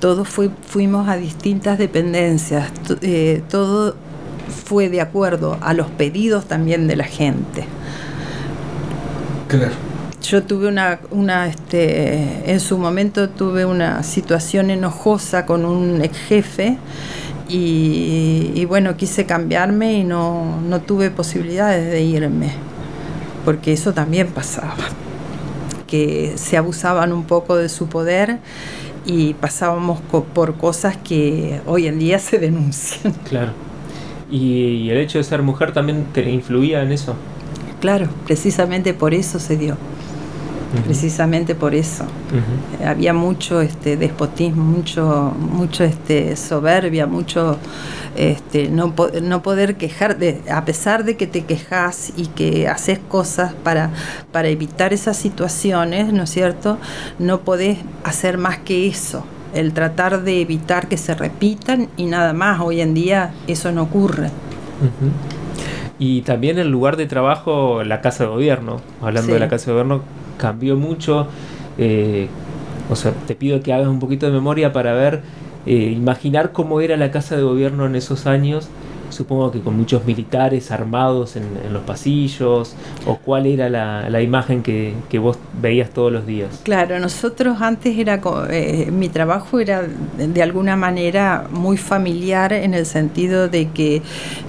todos 0.00 0.28
fuimos 0.28 1.08
a 1.08 1.16
distintas 1.16 1.78
dependencias, 1.78 2.70
eh, 3.00 3.42
todo 3.48 3.96
fue 4.64 4.90
de 4.90 5.00
acuerdo 5.00 5.56
a 5.62 5.72
los 5.72 5.86
pedidos 5.86 6.46
también 6.46 6.88
de 6.88 6.96
la 6.96 7.04
gente. 7.04 7.64
Claro. 9.48 9.72
Yo 10.22 10.42
tuve 10.42 10.68
una, 10.68 11.00
una 11.10 11.46
este, 11.46 12.50
en 12.50 12.60
su 12.60 12.76
momento 12.78 13.28
tuve 13.28 13.64
una 13.64 14.02
situación 14.02 14.70
enojosa 14.70 15.46
con 15.46 15.64
un 15.64 16.02
ex 16.02 16.16
jefe 16.16 16.78
y, 17.54 18.64
bueno, 18.64 18.96
quise 18.96 19.26
cambiarme 19.26 19.94
y 19.94 20.04
no, 20.04 20.80
tuve 20.86 21.10
posibilidades 21.10 21.90
de 21.90 22.02
irme, 22.02 22.50
porque 23.44 23.72
eso 23.72 23.92
también 23.92 24.28
pasaba, 24.28 24.74
que 25.86 26.32
se 26.36 26.56
abusaban 26.56 27.12
un 27.12 27.24
poco 27.24 27.56
de 27.56 27.68
su 27.68 27.88
poder 27.88 28.38
y 29.04 29.34
pasábamos 29.34 30.00
por 30.00 30.56
cosas 30.56 30.96
que 30.96 31.60
hoy 31.66 31.88
en 31.88 31.98
día 31.98 32.18
se 32.18 32.38
denuncian. 32.38 33.12
Claro. 33.28 33.52
¿Y, 34.30 34.88
el 34.88 34.96
hecho 34.96 35.18
de 35.18 35.24
ser 35.24 35.42
mujer 35.42 35.72
también 35.72 36.06
te 36.14 36.30
influía 36.30 36.82
en 36.82 36.92
eso? 36.92 37.14
Claro, 37.80 38.08
precisamente 38.24 38.94
por 38.94 39.12
eso 39.12 39.38
se 39.38 39.58
dio 39.58 39.76
precisamente 40.84 41.54
por 41.54 41.74
eso. 41.74 42.04
Había 42.84 43.12
mucho 43.12 43.60
este 43.60 43.96
despotismo, 43.96 44.64
mucho, 44.64 45.34
mucho 45.38 45.84
este 45.84 46.36
soberbia, 46.36 47.06
mucho 47.06 47.58
este, 48.16 48.68
no, 48.68 48.94
no 49.22 49.42
poder 49.42 49.76
quejar, 49.76 50.18
a 50.50 50.64
pesar 50.64 51.04
de 51.04 51.16
que 51.16 51.26
te 51.26 51.44
quejas 51.44 52.12
y 52.16 52.26
que 52.26 52.68
haces 52.68 52.98
cosas 52.98 53.54
para, 53.62 53.90
para 54.32 54.48
evitar 54.48 54.92
esas 54.92 55.16
situaciones, 55.16 56.12
¿no 56.12 56.24
es 56.24 56.30
cierto? 56.30 56.78
No 57.18 57.40
podés 57.40 57.78
hacer 58.04 58.38
más 58.38 58.58
que 58.58 58.86
eso 58.86 59.24
el 59.54 59.72
tratar 59.72 60.22
de 60.22 60.40
evitar 60.40 60.88
que 60.88 60.96
se 60.96 61.14
repitan 61.14 61.88
y 61.96 62.06
nada 62.06 62.32
más. 62.32 62.60
Hoy 62.60 62.80
en 62.80 62.94
día 62.94 63.34
eso 63.46 63.72
no 63.72 63.82
ocurre. 63.82 64.30
Y 65.98 66.22
también 66.22 66.58
el 66.58 66.68
lugar 66.68 66.96
de 66.96 67.06
trabajo, 67.06 67.84
la 67.84 68.00
casa 68.00 68.24
de 68.24 68.30
gobierno, 68.30 68.80
hablando 69.00 69.34
de 69.34 69.40
la 69.40 69.48
casa 69.48 69.66
de 69.66 69.72
gobierno, 69.72 70.02
cambió 70.42 70.76
mucho. 70.76 71.28
Eh, 71.78 72.26
o 72.90 72.96
sea, 72.96 73.12
te 73.12 73.36
pido 73.36 73.62
que 73.62 73.72
hagas 73.72 73.86
un 73.86 74.00
poquito 74.00 74.26
de 74.26 74.32
memoria 74.32 74.72
para 74.72 74.92
ver, 74.92 75.22
eh, 75.66 75.94
imaginar 75.96 76.50
cómo 76.50 76.80
era 76.80 76.96
la 76.96 77.12
casa 77.12 77.36
de 77.36 77.42
gobierno 77.42 77.86
en 77.86 77.94
esos 77.94 78.26
años 78.26 78.68
supongo 79.12 79.52
que 79.52 79.60
con 79.60 79.76
muchos 79.76 80.04
militares 80.04 80.70
armados 80.70 81.36
en, 81.36 81.72
los 81.72 81.82
pasillos, 81.82 82.74
o 83.06 83.16
cuál 83.16 83.46
era 83.46 83.68
la, 83.68 84.22
imagen 84.22 84.62
que, 84.62 84.94
vos 85.18 85.38
veías 85.60 85.90
todos 85.90 86.12
los 86.12 86.26
días. 86.26 86.60
Claro, 86.64 86.98
nosotros 86.98 87.60
antes 87.60 87.96
era, 87.96 88.20
eh, 88.50 88.90
mi 88.90 89.08
trabajo 89.08 89.60
era 89.60 89.82
de 89.82 90.42
alguna 90.42 90.76
manera 90.76 91.46
muy 91.50 91.76
familiar 91.76 92.52
en 92.52 92.74
el 92.74 92.86
sentido 92.86 93.48
de 93.48 93.68
que 93.68 94.02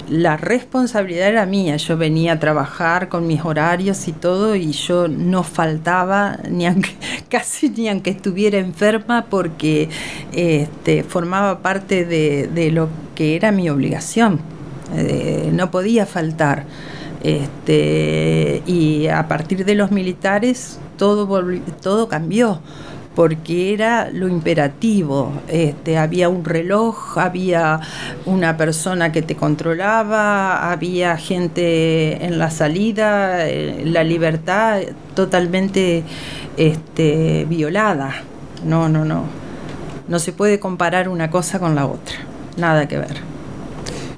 la 0.08 0.36
responsabilidad 0.36 1.28
era 1.28 1.46
mía, 1.46 1.76
yo 1.76 1.96
venía 1.96 2.34
a 2.34 2.38
trabajar 2.40 3.08
con 3.08 3.26
mis 3.26 3.44
horarios 3.44 4.08
y 4.08 4.12
todo 4.12 4.56
y 4.56 4.72
yo 4.72 5.08
no 5.08 5.42
faltaba 5.42 6.38
ni 6.50 6.66
aunque, 6.66 6.90
casi 7.28 7.68
ni 7.70 7.88
aunque 7.88 8.10
estuviera 8.10 8.58
enferma 8.58 9.26
porque 9.30 9.88
este, 10.32 11.04
formaba 11.04 11.60
parte 11.60 12.04
de 12.04 12.70
lo 12.70 12.88
que 13.14 13.36
era 13.36 13.52
mi 13.52 13.68
obligación. 13.68 14.53
Eh, 14.96 15.50
no 15.52 15.70
podía 15.70 16.06
faltar. 16.06 16.64
Este, 17.22 18.62
y 18.66 19.06
a 19.06 19.26
partir 19.28 19.64
de 19.64 19.74
los 19.74 19.90
militares 19.90 20.78
todo, 20.98 21.26
todo 21.80 22.06
cambió 22.06 22.60
porque 23.14 23.72
era 23.72 24.10
lo 24.10 24.28
imperativo. 24.28 25.32
Este, 25.48 25.98
había 25.98 26.28
un 26.28 26.44
reloj, 26.44 27.18
había 27.18 27.80
una 28.26 28.56
persona 28.56 29.12
que 29.12 29.22
te 29.22 29.36
controlaba, 29.36 30.70
había 30.72 31.16
gente 31.16 32.24
en 32.24 32.38
la 32.38 32.50
salida, 32.50 33.48
eh, 33.48 33.82
la 33.84 34.04
libertad 34.04 34.80
totalmente 35.14 36.02
este, 36.56 37.46
violada. 37.48 38.22
No, 38.64 38.88
no, 38.88 39.04
no. 39.04 39.24
No 40.08 40.18
se 40.18 40.32
puede 40.32 40.60
comparar 40.60 41.08
una 41.08 41.30
cosa 41.30 41.58
con 41.58 41.74
la 41.74 41.86
otra. 41.86 42.16
Nada 42.56 42.86
que 42.88 42.98
ver. 42.98 43.33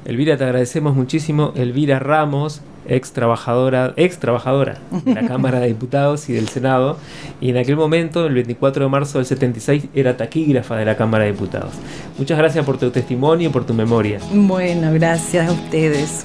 Elvira, 0.06 0.36
te 0.36 0.44
agradecemos 0.44 0.94
muchísimo. 0.94 1.52
Elvira 1.56 1.98
Ramos, 1.98 2.60
ex 2.86 3.10
trabajadora, 3.10 3.92
ex 3.96 4.18
trabajadora 4.18 4.78
de 5.04 5.14
la 5.14 5.26
Cámara 5.28 5.58
de 5.58 5.66
Diputados 5.66 6.28
y 6.28 6.32
del 6.32 6.48
Senado, 6.48 6.96
y 7.40 7.50
en 7.50 7.56
aquel 7.56 7.76
momento, 7.76 8.24
el 8.26 8.34
24 8.34 8.84
de 8.84 8.90
marzo 8.90 9.18
del 9.18 9.26
76, 9.26 9.86
era 9.94 10.16
taquígrafa 10.16 10.76
de 10.76 10.84
la 10.84 10.96
Cámara 10.96 11.24
de 11.24 11.32
Diputados. 11.32 11.72
Muchas 12.18 12.38
gracias 12.38 12.64
por 12.64 12.78
tu 12.78 12.90
testimonio 12.90 13.48
y 13.48 13.52
por 13.52 13.66
tu 13.66 13.74
memoria. 13.74 14.20
Bueno, 14.32 14.92
gracias 14.92 15.48
a 15.48 15.52
ustedes. 15.52 16.24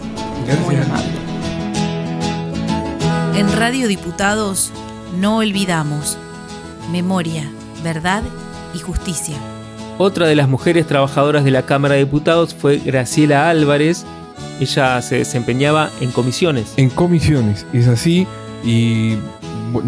Muy 0.65 0.75
amable. 0.75 1.05
En 3.35 3.51
Radio 3.53 3.88
Diputados 3.88 4.71
no 5.19 5.38
olvidamos 5.38 6.19
memoria, 6.91 7.50
verdad 7.83 8.21
y 8.75 8.79
justicia. 8.79 9.38
Otra 9.98 10.27
de 10.27 10.36
las 10.36 10.50
mujeres 10.50 10.88
trabajadoras 10.88 11.43
de 11.43 11.51
la 11.51 11.65
Cámara 11.65 11.95
de 11.95 12.05
Diputados 12.05 12.55
fue 12.55 12.77
Graciela 12.77 13.50
Álvarez. 13.50 14.05
Ella 14.60 15.01
se 15.01 15.17
desempeñaba 15.17 15.89
en 16.01 16.12
comisiones. 16.12 16.74
En 16.77 16.89
comisiones, 16.89 17.65
es 17.74 17.88
así. 17.88 18.27
Y 18.63 19.15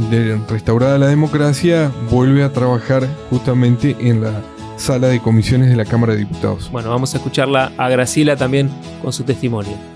de 0.10 0.40
restaurada 0.50 0.98
la 0.98 1.08
democracia, 1.08 1.92
vuelve 2.10 2.44
a 2.44 2.52
trabajar 2.52 3.08
justamente 3.30 3.96
en 4.00 4.22
la 4.22 4.42
sala 4.78 5.08
de 5.08 5.20
comisiones 5.20 5.70
de 5.70 5.76
la 5.76 5.86
Cámara 5.86 6.14
de 6.14 6.20
Diputados. 6.20 6.70
Bueno, 6.72 6.90
vamos 6.90 7.14
a 7.14 7.18
escucharla 7.18 7.72
a 7.78 7.90
Graciela 7.90 8.36
también 8.36 8.70
con 9.02 9.14
su 9.14 9.24
testimonio. 9.24 9.93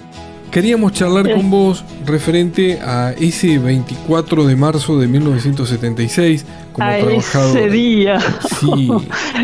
Queríamos 0.52 0.94
charlar 0.94 1.32
con 1.32 1.50
vos 1.50 1.84
referente 2.06 2.80
a 2.82 3.12
ese 3.20 3.60
24 3.60 4.46
de 4.46 4.56
marzo 4.56 4.98
de 4.98 5.08
1976, 5.08 6.46
como 6.74 6.88
a 6.88 6.98
Ese 6.98 7.70
día. 7.70 8.20
Sí, 8.60 8.90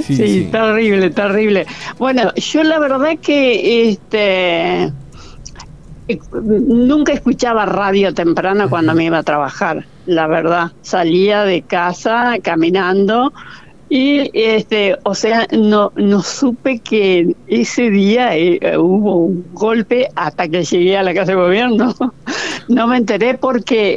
sí, 0.02 0.16
sí, 0.16 0.50
terrible, 0.52 1.10
terrible. 1.10 1.66
Bueno, 2.00 2.34
yo 2.36 2.64
la 2.64 2.80
verdad 2.80 3.18
que 3.22 3.90
este 3.90 4.92
nunca 6.42 7.14
escuchaba 7.14 7.66
radio 7.66 8.14
temprano 8.14 8.70
cuando 8.70 8.94
me 8.94 9.06
iba 9.06 9.20
a 9.20 9.24
trabajar, 9.24 9.86
la 10.06 10.28
verdad. 10.28 10.72
Salía 10.82 11.44
de 11.44 11.62
casa 11.62 12.36
caminando 12.42 13.34
y 13.90 14.32
este, 14.34 14.98
o 15.04 15.14
sea, 15.14 15.48
no, 15.52 15.92
no 15.96 16.22
supe 16.24 16.80
que 16.80 17.36
ese 17.48 17.90
día 17.92 18.36
eh, 18.36 18.78
hubo 18.78 19.26
un 19.26 19.46
golpe 19.54 20.08
hasta 20.16 20.48
que 20.48 20.64
llegué 20.64 20.98
a 20.98 21.04
la 21.04 21.14
casa 21.14 21.34
de 21.34 21.38
gobierno. 21.38 21.94
no 22.70 22.88
me 22.88 22.98
enteré 22.98 23.38
porque 23.38 23.96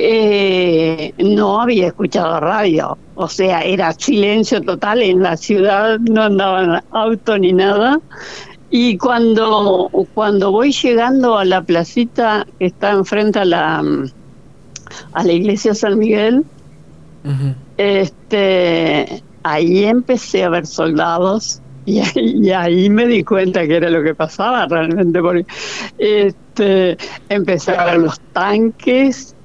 eh, 1.09 1.15
no 1.19 1.61
había 1.61 1.87
escuchado 1.87 2.41
radio. 2.41 2.99
O 3.15 3.29
sea, 3.29 3.63
era 3.63 3.93
silencio 3.95 4.61
total 4.61 5.03
en 5.03 5.23
la 5.23 5.37
ciudad, 5.37 5.99
no 6.01 6.25
andaban 6.25 6.83
auto 6.91 7.39
ni 7.39 7.53
nada. 7.53 7.99
Y 8.71 8.99
cuando, 8.99 9.89
cuando 10.13 10.51
voy 10.51 10.73
llegando 10.73 11.39
a 11.39 11.45
la 11.45 11.63
placita 11.63 12.47
que 12.59 12.67
está 12.67 12.91
enfrente 12.91 13.39
a 13.39 13.45
la, 13.45 13.83
a 15.13 15.25
la 15.25 15.33
iglesia 15.33 15.75
San 15.75 15.99
Miguel, 15.99 16.45
este 17.77 19.23
ahí 19.47 19.85
empecé 19.85 20.45
a 20.45 20.49
ver 20.49 20.67
soldados 20.67 21.61
y 21.85 22.51
ahí, 22.51 22.91
me 22.91 23.07
di 23.07 23.23
cuenta 23.23 23.65
que 23.65 23.77
era 23.77 23.89
lo 23.89 24.03
que 24.03 24.13
pasaba 24.13 24.67
realmente, 24.67 25.21
porque 25.21 25.47
este, 25.99 26.97
empecé 27.29 27.77
a 27.77 27.85
ver 27.85 27.99
los 27.99 28.19
tanques 28.33 29.37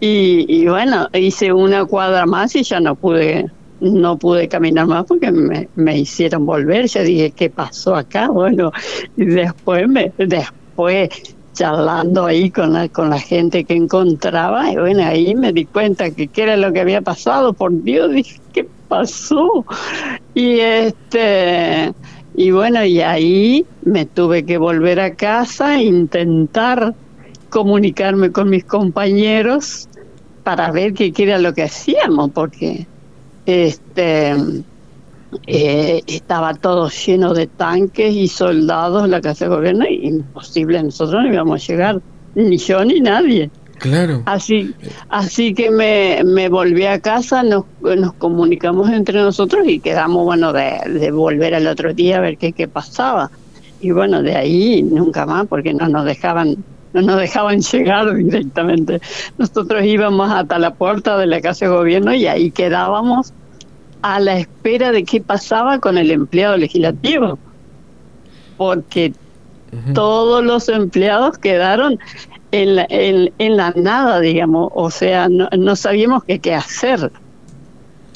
y, 0.00 0.66
bueno, 0.66 1.08
hice 1.12 1.52
una 1.52 1.84
cuadra 1.84 2.24
más 2.24 2.56
y 2.56 2.62
ya 2.62 2.80
no 2.80 2.96
pude 2.96 3.46
no 3.80 4.16
pude 4.16 4.48
caminar 4.48 4.86
más 4.86 5.04
porque 5.06 5.32
me, 5.32 5.68
me 5.74 5.98
hicieron 5.98 6.46
volver, 6.46 6.86
ya 6.86 7.02
dije, 7.02 7.32
¿qué 7.32 7.50
pasó 7.50 7.96
acá? 7.96 8.28
Bueno, 8.28 8.70
y 9.16 9.24
después, 9.24 9.88
me, 9.88 10.12
después 10.16 11.08
charlando 11.52 12.26
ahí 12.26 12.50
con 12.50 12.72
la, 12.72 12.88
con 12.88 13.10
la 13.10 13.18
gente 13.18 13.64
que 13.64 13.74
encontraba 13.74 14.70
y 14.70 14.76
bueno, 14.76 15.04
ahí 15.04 15.34
me 15.34 15.52
di 15.52 15.66
cuenta 15.66 16.10
que 16.10 16.28
qué 16.28 16.44
era 16.44 16.56
lo 16.56 16.72
que 16.72 16.80
había 16.80 17.02
pasado, 17.02 17.52
por 17.52 17.82
Dios, 17.82 18.10
dije, 18.12 18.40
¿qué 18.52 18.66
pasó? 18.88 19.64
Y 20.34 20.60
este 20.60 21.92
y 22.34 22.50
bueno, 22.50 22.84
y 22.84 23.00
ahí 23.00 23.66
me 23.84 24.06
tuve 24.06 24.44
que 24.44 24.56
volver 24.56 25.00
a 25.00 25.14
casa 25.14 25.76
e 25.76 25.84
intentar 25.84 26.94
comunicarme 27.50 28.32
con 28.32 28.48
mis 28.48 28.64
compañeros 28.64 29.88
para 30.42 30.70
ver 30.70 30.94
qué, 30.94 31.12
era 31.18 31.38
lo 31.38 31.52
que 31.52 31.64
hacíamos, 31.64 32.30
porque 32.30 32.86
este 33.44 34.34
eh, 35.46 36.02
estaba 36.06 36.54
todo 36.54 36.88
lleno 36.88 37.34
de 37.34 37.46
tanques 37.46 38.14
y 38.14 38.28
soldados 38.28 39.04
en 39.04 39.10
la 39.10 39.20
casa 39.20 39.46
de 39.46 39.54
gobierno, 39.54 39.84
y 39.88 40.06
imposible, 40.06 40.82
nosotros 40.82 41.22
no 41.22 41.32
íbamos 41.32 41.62
a 41.62 41.66
llegar, 41.66 42.00
ni 42.34 42.56
yo 42.58 42.84
ni 42.84 43.00
nadie. 43.00 43.50
Claro. 43.78 44.22
Así, 44.26 44.72
así 45.08 45.54
que 45.54 45.70
me, 45.70 46.22
me 46.24 46.48
volví 46.48 46.84
a 46.86 47.00
casa, 47.00 47.42
nos, 47.42 47.64
nos 47.80 48.12
comunicamos 48.14 48.88
entre 48.90 49.20
nosotros 49.20 49.66
y 49.66 49.80
quedamos, 49.80 50.24
bueno, 50.24 50.52
de, 50.52 50.78
de 50.86 51.10
volver 51.10 51.54
al 51.54 51.66
otro 51.66 51.92
día 51.92 52.18
a 52.18 52.20
ver 52.20 52.38
qué, 52.38 52.52
qué 52.52 52.68
pasaba. 52.68 53.30
Y 53.80 53.90
bueno, 53.90 54.22
de 54.22 54.36
ahí 54.36 54.82
nunca 54.82 55.26
más, 55.26 55.48
porque 55.48 55.74
no 55.74 55.88
nos 55.88 56.04
dejaban 56.04 56.58
no 56.92 57.02
nos 57.02 57.18
dejaban 57.18 57.60
llegar 57.72 58.14
directamente. 58.14 59.00
Nosotros 59.38 59.84
íbamos 59.84 60.30
hasta 60.30 60.58
la 60.58 60.74
puerta 60.74 61.16
de 61.18 61.26
la 61.26 61.40
Casa 61.40 61.64
de 61.64 61.72
Gobierno 61.72 62.14
y 62.14 62.26
ahí 62.26 62.50
quedábamos 62.50 63.32
a 64.02 64.20
la 64.20 64.38
espera 64.38 64.92
de 64.92 65.04
qué 65.04 65.20
pasaba 65.20 65.78
con 65.78 65.96
el 65.96 66.10
empleado 66.10 66.56
legislativo, 66.56 67.38
porque 68.56 69.12
todos 69.94 70.44
los 70.44 70.68
empleados 70.68 71.38
quedaron 71.38 71.98
en 72.50 72.76
la, 72.76 72.86
en, 72.90 73.56
la 73.56 73.72
nada, 73.74 74.20
digamos, 74.20 74.70
o 74.74 74.90
sea, 74.90 75.28
no, 75.28 75.48
no 75.56 75.76
sabíamos 75.76 76.24
qué, 76.24 76.38
qué 76.38 76.54
hacer. 76.54 77.10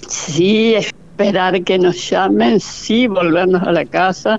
Sí, 0.07 0.75
esperar 0.75 1.62
que 1.64 1.78
nos 1.78 2.11
llamen, 2.11 2.61
sí, 2.61 3.07
volvernos 3.07 3.62
a 3.62 3.73
la 3.73 3.87
casa, 3.87 4.38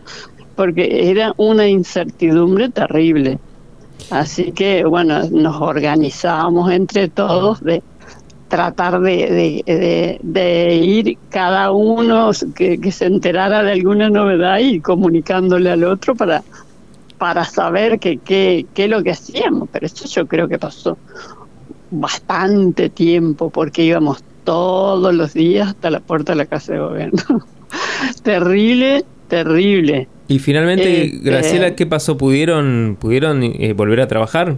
porque 0.55 1.09
era 1.09 1.33
una 1.37 1.67
incertidumbre 1.67 2.69
terrible. 2.69 3.39
Así 4.11 4.51
que, 4.51 4.85
bueno, 4.85 5.23
nos 5.31 5.59
organizábamos 5.59 6.71
entre 6.71 7.09
todos 7.09 7.63
de 7.63 7.81
tratar 8.47 8.99
de, 9.01 9.63
de, 10.23 10.75
ir 10.75 11.17
cada 11.29 11.71
uno 11.71 12.31
que, 12.55 12.79
que, 12.79 12.91
se 12.91 13.05
enterara 13.05 13.63
de 13.63 13.73
alguna 13.73 14.09
novedad 14.09 14.59
y 14.59 14.79
comunicándole 14.79 15.69
al 15.69 15.83
otro 15.83 16.15
para, 16.15 16.43
para 17.17 17.43
saber 17.45 17.99
qué 17.99 18.17
que, 18.17 18.65
es 18.75 18.89
lo 18.89 19.03
que 19.03 19.11
hacíamos. 19.11 19.69
Pero 19.71 19.85
eso 19.85 20.05
yo 20.07 20.27
creo 20.27 20.47
que 20.47 20.57
pasó 20.57 20.97
bastante 21.91 22.89
tiempo 22.89 23.49
porque 23.49 23.83
íbamos 23.83 24.23
todos 24.43 25.13
los 25.13 25.33
días 25.33 25.69
hasta 25.69 25.89
la 25.89 25.99
puerta 25.99 26.33
de 26.33 26.37
la 26.37 26.45
casa 26.45 26.73
de 26.73 26.79
gobierno. 26.79 27.21
terrible, 28.23 29.03
terrible. 29.27 30.07
Y 30.29 30.39
finalmente, 30.39 31.05
este, 31.05 31.17
Graciela, 31.19 31.75
¿qué 31.75 31.85
pasó? 31.85 32.17
¿Pudieron, 32.17 32.97
pudieron 32.99 33.43
eh, 33.43 33.73
volver 33.73 34.01
a 34.01 34.07
trabajar? 34.07 34.57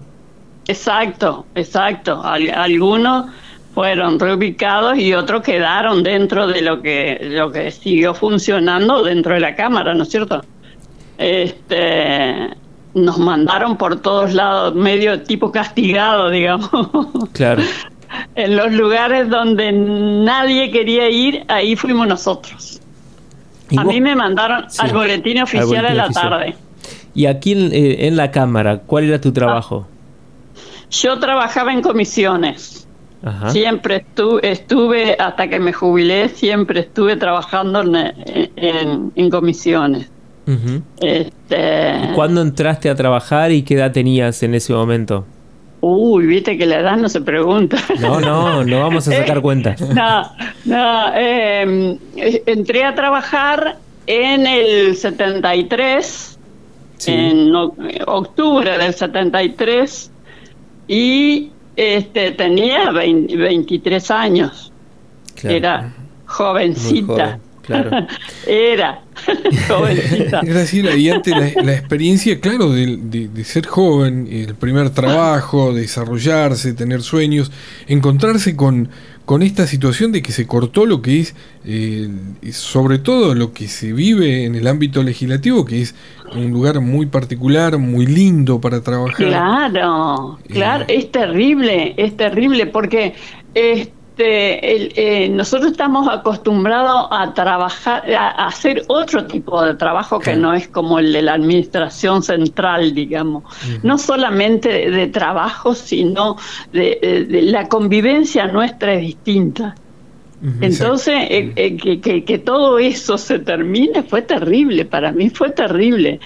Exacto, 0.67 1.45
exacto. 1.55 2.21
algunos 2.23 3.25
fueron 3.73 4.19
reubicados 4.19 4.97
y 4.97 5.13
otros 5.13 5.41
quedaron 5.41 6.03
dentro 6.03 6.47
de 6.47 6.61
lo 6.61 6.81
que, 6.81 7.19
lo 7.21 7.51
que 7.51 7.71
siguió 7.71 8.13
funcionando 8.13 9.03
dentro 9.03 9.33
de 9.33 9.39
la 9.39 9.55
Cámara, 9.55 9.93
¿no 9.93 10.03
es 10.03 10.09
cierto? 10.09 10.41
Este, 11.17 12.49
nos 12.93 13.17
mandaron 13.17 13.77
por 13.77 14.01
todos 14.01 14.33
lados, 14.33 14.75
medio 14.75 15.21
tipo 15.21 15.51
castigado, 15.51 16.29
digamos. 16.29 16.69
Claro. 17.33 17.63
en 18.35 18.55
los 18.57 18.71
lugares 18.73 19.29
donde 19.29 19.71
nadie 19.71 20.71
quería 20.71 21.09
ir, 21.09 21.45
ahí 21.47 21.75
fuimos 21.75 22.07
nosotros. 22.07 22.81
A 23.77 23.83
mí 23.83 24.01
me 24.01 24.15
mandaron 24.15 24.65
al 24.79 24.91
boletín 24.91 25.41
oficial 25.41 25.85
en 25.85 25.97
la 25.97 26.09
tarde. 26.09 26.55
¿Y 27.13 27.25
aquí 27.25 27.53
eh, 27.53 28.07
en, 28.07 28.15
la 28.17 28.31
Cámara, 28.31 28.79
cuál 28.79 29.05
era 29.05 29.21
tu 29.21 29.31
trabajo? 29.31 29.87
Yo 30.89 31.19
trabajaba 31.19 31.71
en 31.71 31.81
comisiones. 31.81 32.78
Siempre 33.49 33.97
estuve, 33.97 34.49
estuve, 34.49 35.15
hasta 35.19 35.49
que 35.49 35.59
me 35.59 35.73
jubilé, 35.73 36.29
siempre 36.29 36.81
estuve 36.81 37.17
trabajando 37.17 37.81
en, 37.81 39.29
comisiones. 39.29 40.09
este... 41.01 42.13
¿Cuándo 42.15 42.41
entraste 42.41 42.89
a 42.89 42.95
trabajar 42.95 43.51
y 43.51 43.63
qué 43.63 43.73
edad 43.73 43.91
tenías 43.91 44.41
en 44.43 44.55
ese 44.55 44.73
momento? 44.73 45.25
Uy, 45.81 46.25
viste 46.27 46.57
que 46.57 46.65
la 46.65 46.79
edad 46.79 46.97
no 46.97 47.07
se 47.07 47.21
pregunta. 47.21 47.77
No, 47.99 48.19
no, 48.19 48.63
no 48.63 48.79
vamos 48.81 49.07
a 49.07 49.11
sacar 49.11 49.41
cuentas. 49.41 49.81
No, 49.81 50.29
no, 50.65 51.13
em, 51.15 51.97
entré 52.15 52.83
a 52.83 52.95
trabajar 52.95 53.77
en 54.05 54.47
el 54.47 54.95
73, 54.95 56.39
en 57.07 57.55
octubre 58.05 58.77
del 58.77 58.93
73, 58.93 60.11
y 60.87 61.51
este, 61.79 62.31
tenía 62.31 62.91
23 62.91 64.11
años. 64.11 64.73
Era 65.41 65.93
jovencita. 66.25 67.39
Claro. 67.61 68.05
Era 68.45 69.01
jovencita. 69.69 70.41
Graciela, 70.43 70.93
y 70.95 71.09
ante 71.09 71.31
la, 71.31 71.73
experiencia, 71.73 72.37
claro, 72.41 72.71
de, 72.71 73.45
ser 73.45 73.65
joven, 73.65 74.27
el 74.29 74.55
primer 74.55 74.89
trabajo, 74.89 75.73
desarrollarse, 75.73 76.73
tener 76.73 77.01
sueños, 77.01 77.49
encontrarse 77.87 78.57
con, 78.57 78.89
con 79.29 79.43
esta 79.43 79.67
situación 79.67 80.11
de 80.11 80.23
que 80.23 80.31
se 80.31 80.47
cortó 80.47 80.87
lo 80.87 81.03
que 81.03 81.19
es, 81.19 81.35
eh, 81.63 82.09
sobre 82.51 82.97
todo 82.97 83.35
lo 83.35 83.53
que 83.53 83.67
se 83.67 83.93
vive 83.93 84.45
en 84.45 84.55
el 84.55 84.65
ámbito 84.65 85.03
legislativo, 85.03 85.65
que 85.65 85.83
es 85.83 85.93
un 86.33 86.49
lugar 86.49 86.81
muy 86.81 87.05
particular, 87.05 87.77
muy 87.77 88.07
lindo 88.07 88.59
para 88.59 88.81
trabajar. 88.81 89.27
Claro, 89.27 90.39
claro, 90.47 90.85
eh, 90.87 90.95
es 90.97 91.11
terrible, 91.11 91.93
es 91.97 92.17
terrible, 92.17 92.65
porque... 92.65 93.13
Este, 93.53 93.98
este, 94.19 95.23
eh, 95.23 95.29
nosotros 95.29 95.71
estamos 95.71 96.09
acostumbrados 96.09 97.07
a 97.09 97.33
trabajar, 97.33 98.03
a, 98.13 98.47
hacer 98.47 98.83
otro 98.87 99.25
tipo 99.25 99.63
de 99.63 99.75
trabajo 99.75 100.19
que 100.19 100.35
no 100.35 100.53
es 100.53 100.67
como 100.67 100.99
el 100.99 101.13
de 101.13 101.21
la 101.21 101.33
administración 101.35 102.21
central, 102.21 102.93
digamos. 102.93 103.43
No 103.81 103.97
solamente 103.97 104.91
de, 104.91 105.07
trabajo, 105.07 105.73
sino 105.73 106.35
de, 106.73 107.27
la 107.43 107.69
convivencia 107.69 108.47
nuestra 108.47 108.93
es 108.95 109.01
distinta. 109.01 109.75
Entonces, 110.61 111.15
eh, 111.29 111.53
eh, 111.55 111.77
que, 111.77 112.23
que 112.23 112.37
todo 112.37 112.79
eso 112.79 113.17
se 113.17 113.39
termine 113.39 114.03
fue 114.03 114.21
terrible, 114.21 114.85
para 114.85 115.11
mí 115.11 115.29
fue 115.29 115.49
terrible 115.51 116.19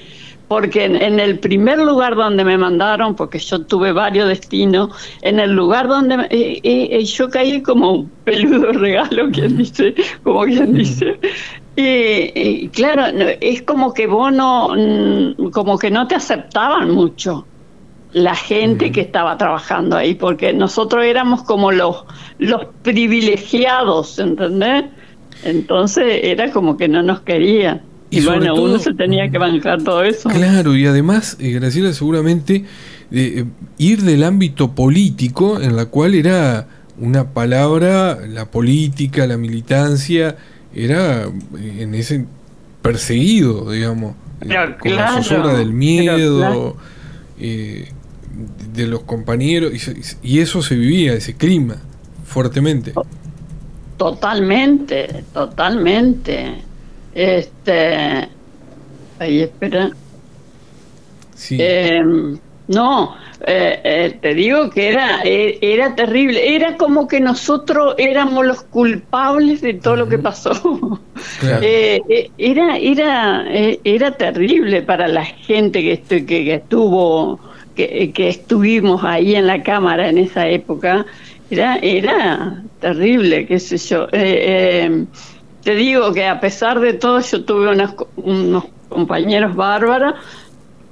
porque 0.54 0.86
en, 0.86 1.20
el 1.20 1.40
primer 1.40 1.80
lugar 1.80 2.14
donde 2.14 2.46
me 2.46 2.60
mandaron, 2.60 3.16
porque 3.16 3.40
yo 3.40 3.66
tuve 3.66 3.92
varios 3.92 4.28
destinos, 4.28 4.92
en 5.24 5.40
el 5.40 5.52
lugar 5.52 5.88
donde 5.88 6.14
eh, 6.30 6.62
eh, 6.62 6.90
eh, 6.92 7.04
yo 7.06 7.28
caí 7.28 7.64
como 7.64 7.92
un 7.92 8.12
peludo 8.24 8.72
regalo, 8.74 9.32
quien 9.32 9.58
dice, 9.58 9.96
como 10.22 10.44
quien 10.44 10.76
dice. 10.76 11.18
Y, 11.76 12.68
claro, 12.68 13.06
es 13.42 13.64
como 13.64 13.96
que 13.96 14.06
vos 14.06 14.32
no, 14.32 14.76
mm, 14.78 15.50
como 15.50 15.80
que 15.80 15.90
no 15.90 16.06
te 16.06 16.14
aceptaban 16.14 16.92
mucho 16.92 17.48
la 18.12 18.36
gente 18.36 18.92
que 18.92 19.02
estaba 19.02 19.36
trabajando 19.40 19.98
ahí, 19.98 20.14
porque 20.14 20.54
nosotros 20.54 21.04
éramos 21.04 21.42
como 21.42 21.72
los, 21.72 22.06
los 22.38 22.66
privilegiados, 22.84 24.20
¿entendés? 24.20 24.86
Entonces 25.44 26.20
era 26.22 26.52
como 26.52 26.78
que 26.78 26.88
no 26.88 27.02
nos 27.02 27.22
querían. 27.22 27.82
Y, 28.14 28.26
bueno, 28.26 28.54
uno 28.56 28.78
se 28.78 28.94
tenía 28.94 29.30
que 29.30 29.38
bancar 29.38 29.84
todo 29.84 30.04
eso. 30.04 30.30
Claro, 30.30 30.76
y 30.76 30.86
además, 30.86 31.36
eh, 31.40 31.50
Graciela, 31.52 31.94
seguramente 31.94 32.64
eh, 33.12 33.46
ir 33.80 34.04
del 34.04 34.24
ámbito 34.24 34.76
político, 34.76 35.60
en 35.60 35.76
la 35.76 35.88
cual 35.88 36.14
era 36.14 36.68
una 37.00 37.32
palabra, 37.32 38.20
la 38.28 38.46
política, 38.52 39.26
la 39.26 39.38
militancia, 39.38 40.38
era 40.76 41.24
eh, 41.24 41.78
en 41.80 41.96
ese 41.96 42.26
perseguido, 42.84 43.72
digamos, 43.72 44.16
con 44.80 44.96
la 44.96 45.14
zozobra 45.14 45.54
del 45.58 45.74
miedo, 45.74 46.78
de 47.38 48.88
los 48.88 49.02
compañeros, 49.02 49.74
y, 49.74 50.36
y 50.36 50.40
eso 50.40 50.62
se 50.62 50.76
vivía, 50.76 51.14
ese 51.14 51.34
clima, 51.34 51.78
fuertemente. 52.26 52.94
Totalmente, 53.98 55.24
totalmente. 55.34 56.73
Este. 57.14 58.30
Ahí 59.20 59.42
espera. 59.42 59.92
Sí. 61.36 61.58
Em, 61.60 62.38
no, 62.68 63.16
eh, 63.46 63.80
eh, 63.84 64.18
te 64.22 64.34
digo 64.34 64.70
que 64.70 64.90
era, 64.90 65.22
eh, 65.24 65.58
era 65.62 65.96
terrible. 65.96 66.56
Era 66.56 66.78
como 66.78 67.08
que 67.08 67.20
nosotros 67.20 67.96
éramos 67.98 68.46
los 68.46 68.64
culpables 68.64 69.62
de 69.62 69.74
todo 69.74 69.98
lo 69.98 70.08
que 70.08 70.18
pasó. 70.18 71.00
era, 72.38 72.78
era, 72.78 73.46
era 73.84 74.12
terrible 74.12 74.82
para 74.82 75.08
la 75.08 75.26
gente 75.26 75.82
que, 75.82 76.02
que, 76.02 76.26
que 76.26 76.54
estuvo 76.56 77.40
que, 77.76 78.14
estuvimos 78.16 79.04
ahí 79.04 79.36
en 79.36 79.48
la 79.48 79.62
cámara 79.64 80.10
en 80.10 80.20
esa 80.20 80.48
época, 80.48 81.06
era, 81.50 81.78
era 81.78 82.64
terrible, 82.80 83.46
qué 83.46 83.60
sé 83.60 83.78
yo. 83.78 84.08
Te 85.64 85.76
digo 85.76 86.14
que 86.14 86.26
a 86.26 86.40
pesar 86.40 86.80
de 86.80 86.94
todo 86.94 87.20
yo 87.22 87.46
tuve 87.46 87.70
unos 88.16 88.66
compañeros 88.90 89.56
bárbaros, 89.56 90.16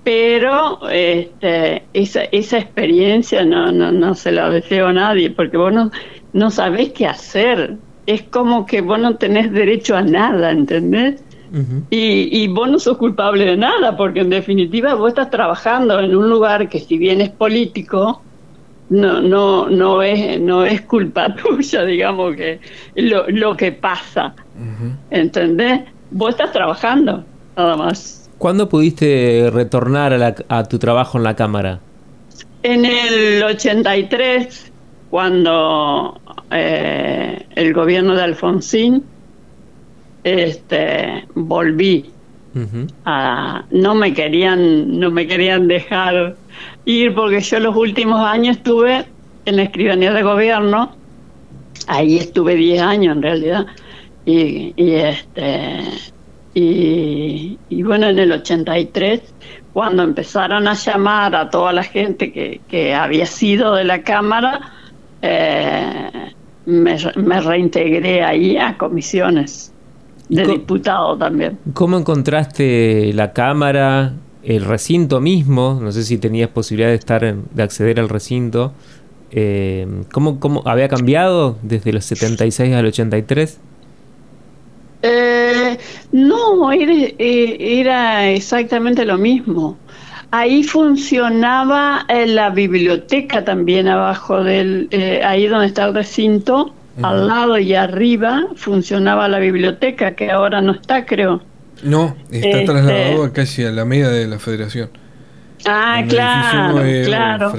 pero 0.04 0.90
este, 0.90 1.84
esa, 1.94 2.24
esa 2.32 2.58
experiencia 2.58 3.44
no, 3.44 3.72
no, 3.72 3.92
no 3.92 4.16
se 4.16 4.32
la 4.32 4.50
deseo 4.50 4.88
a 4.88 4.94
nadie, 4.94 5.30
porque 5.30 5.58
vos 5.58 5.74
no, 5.74 5.92
no 6.34 6.50
sabés 6.50 6.92
qué 6.94 7.06
hacer. 7.06 7.78
Es 8.08 8.24
como 8.24 8.66
que 8.66 8.82
vos 8.82 9.00
no 9.00 9.18
tenés 9.18 9.52
derecho 9.52 9.96
a 9.96 10.02
nada, 10.02 10.52
¿entendés? 10.52 11.24
y, 11.90 12.44
y 12.44 12.48
vos 12.48 12.70
no 12.70 12.80
sos 12.80 12.98
culpable 12.98 13.44
de 13.44 13.58
nada, 13.58 13.98
porque 13.98 14.22
en 14.22 14.30
definitiva 14.30 14.94
vos 14.94 15.10
estás 15.10 15.30
trabajando 15.30 16.00
en 16.00 16.16
un 16.16 16.30
lugar 16.30 16.70
que 16.70 16.80
si 16.80 16.98
bien 16.98 17.20
es 17.20 17.30
político, 17.30 18.22
no, 18.92 19.22
no, 19.22 19.70
no 19.70 20.04
es, 20.04 20.40
no 20.40 20.64
es 20.64 20.82
culpa 20.82 21.34
tuya, 21.44 21.84
digamos 21.84 22.36
que 22.36 22.60
lo, 22.96 23.28
lo 23.30 23.58
que 23.58 23.72
pasa. 23.72 24.36
¿Entendés? 25.10 25.82
Vos 26.12 26.32
estás 26.32 26.52
trabajando, 26.52 27.24
nada 27.58 27.76
más. 27.78 28.30
¿Cuándo 28.38 28.70
pudiste 28.70 29.50
retornar 29.52 30.14
a, 30.14 30.36
a 30.50 30.64
tu 30.66 30.78
trabajo 30.78 31.18
en 31.18 31.24
la 31.24 31.36
Cámara? 31.36 31.80
En 32.64 32.86
el 32.86 33.42
83, 33.44 34.72
cuando 35.10 36.20
eh, 36.52 37.46
el 37.56 37.74
gobierno 37.74 38.14
de 38.16 38.22
Alfonsín 38.22 39.04
este, 40.24 41.26
volví. 41.34 42.12
a, 43.06 43.64
no 43.72 43.96
me 43.96 44.14
querían, 44.14 45.00
no 45.00 45.10
me 45.10 45.26
querían 45.26 45.70
dejar 45.70 46.36
ir 46.86 47.14
porque 47.14 47.40
yo 47.42 47.60
los 47.60 47.76
últimos 47.76 48.20
años 48.20 48.58
estuve 48.58 49.06
en 49.46 49.56
la 49.56 49.64
escribanía 49.64 50.14
de 50.14 50.24
gobierno, 50.24 50.92
ahí 51.88 52.18
estuve 52.18 52.56
10 52.56 52.82
años 52.82 53.16
en 53.16 53.22
realidad, 53.22 53.66
y, 54.26 54.74
este 54.78 55.80
y, 56.54 57.84
bueno, 57.84 58.08
en 58.08 58.20
el 58.20 58.32
83, 58.34 59.22
cuando 59.74 60.04
empezaron 60.04 60.68
a 60.68 60.74
llamar 60.74 61.36
a 61.36 61.50
toda 61.50 61.72
la 61.72 61.84
gente 61.84 62.32
que, 62.32 62.60
que 62.68 62.94
había 62.94 63.26
sido 63.26 63.76
de 63.76 63.86
la 63.86 64.04
Cámara, 64.04 64.60
eh, 65.22 66.34
me, 66.66 66.98
me 67.16 67.42
reintegré 67.42 68.24
ahí 68.24 68.58
a 68.58 68.78
comisiones 68.78 69.72
de 70.30 70.46
diputado 70.46 71.18
también. 71.18 71.58
¿Cómo 71.74 71.98
encontraste 71.98 73.12
la 73.14 73.34
Cámara, 73.34 74.14
el 74.44 74.66
recinto 74.66 75.20
mismo? 75.20 75.80
No 75.82 75.92
sé 75.92 76.04
si 76.04 76.18
tenías 76.18 76.50
posibilidad 76.50 76.90
de 76.90 76.96
estar 76.96 77.36
de 77.36 77.64
acceder 77.64 78.00
al 78.00 78.10
recinto. 78.10 78.74
Eh, 79.32 79.88
¿cómo, 80.12 80.40
¿Cómo 80.40 80.62
había 80.66 80.90
cambiado 80.90 81.58
desde 81.62 81.94
los 81.94 82.06
76 82.06 82.74
al 82.76 82.86
83? 82.86 83.60
Eh, 85.04 85.78
no, 86.12 86.72
era, 86.72 86.94
eh, 86.94 87.80
era, 87.80 88.30
exactamente 88.30 89.06
lo 89.06 89.18
mismo. 89.18 89.78
Ahí 90.32 90.64
funcionaba 90.64 92.06
eh, 92.08 92.28
la 92.28 92.50
biblioteca 92.52 93.44
también 93.44 93.88
abajo 93.88 94.44
del, 94.44 94.90
ahí 95.26 95.48
donde 95.48 95.68
está 95.68 95.86
el 95.86 95.94
recinto, 95.94 96.74
al 97.02 97.28
lado 97.28 97.58
y 97.58 97.74
arriba 97.74 98.48
funcionaba 98.56 99.28
la 99.28 99.40
biblioteca, 99.40 100.14
que 100.14 100.30
ahora 100.30 100.62
no 100.62 100.74
está, 100.74 101.06
creo. 101.06 101.42
No, 101.84 102.16
está 102.32 102.48
este, 102.48 102.66
trasladado 102.66 103.34
casi 103.34 103.64
a 103.64 103.72
la 103.72 103.86
media 103.86 104.10
de 104.10 104.28
la 104.28 104.40
federación. 104.40 104.90
Ah, 105.66 106.04
claro, 106.08 106.82
claro. 107.06 107.54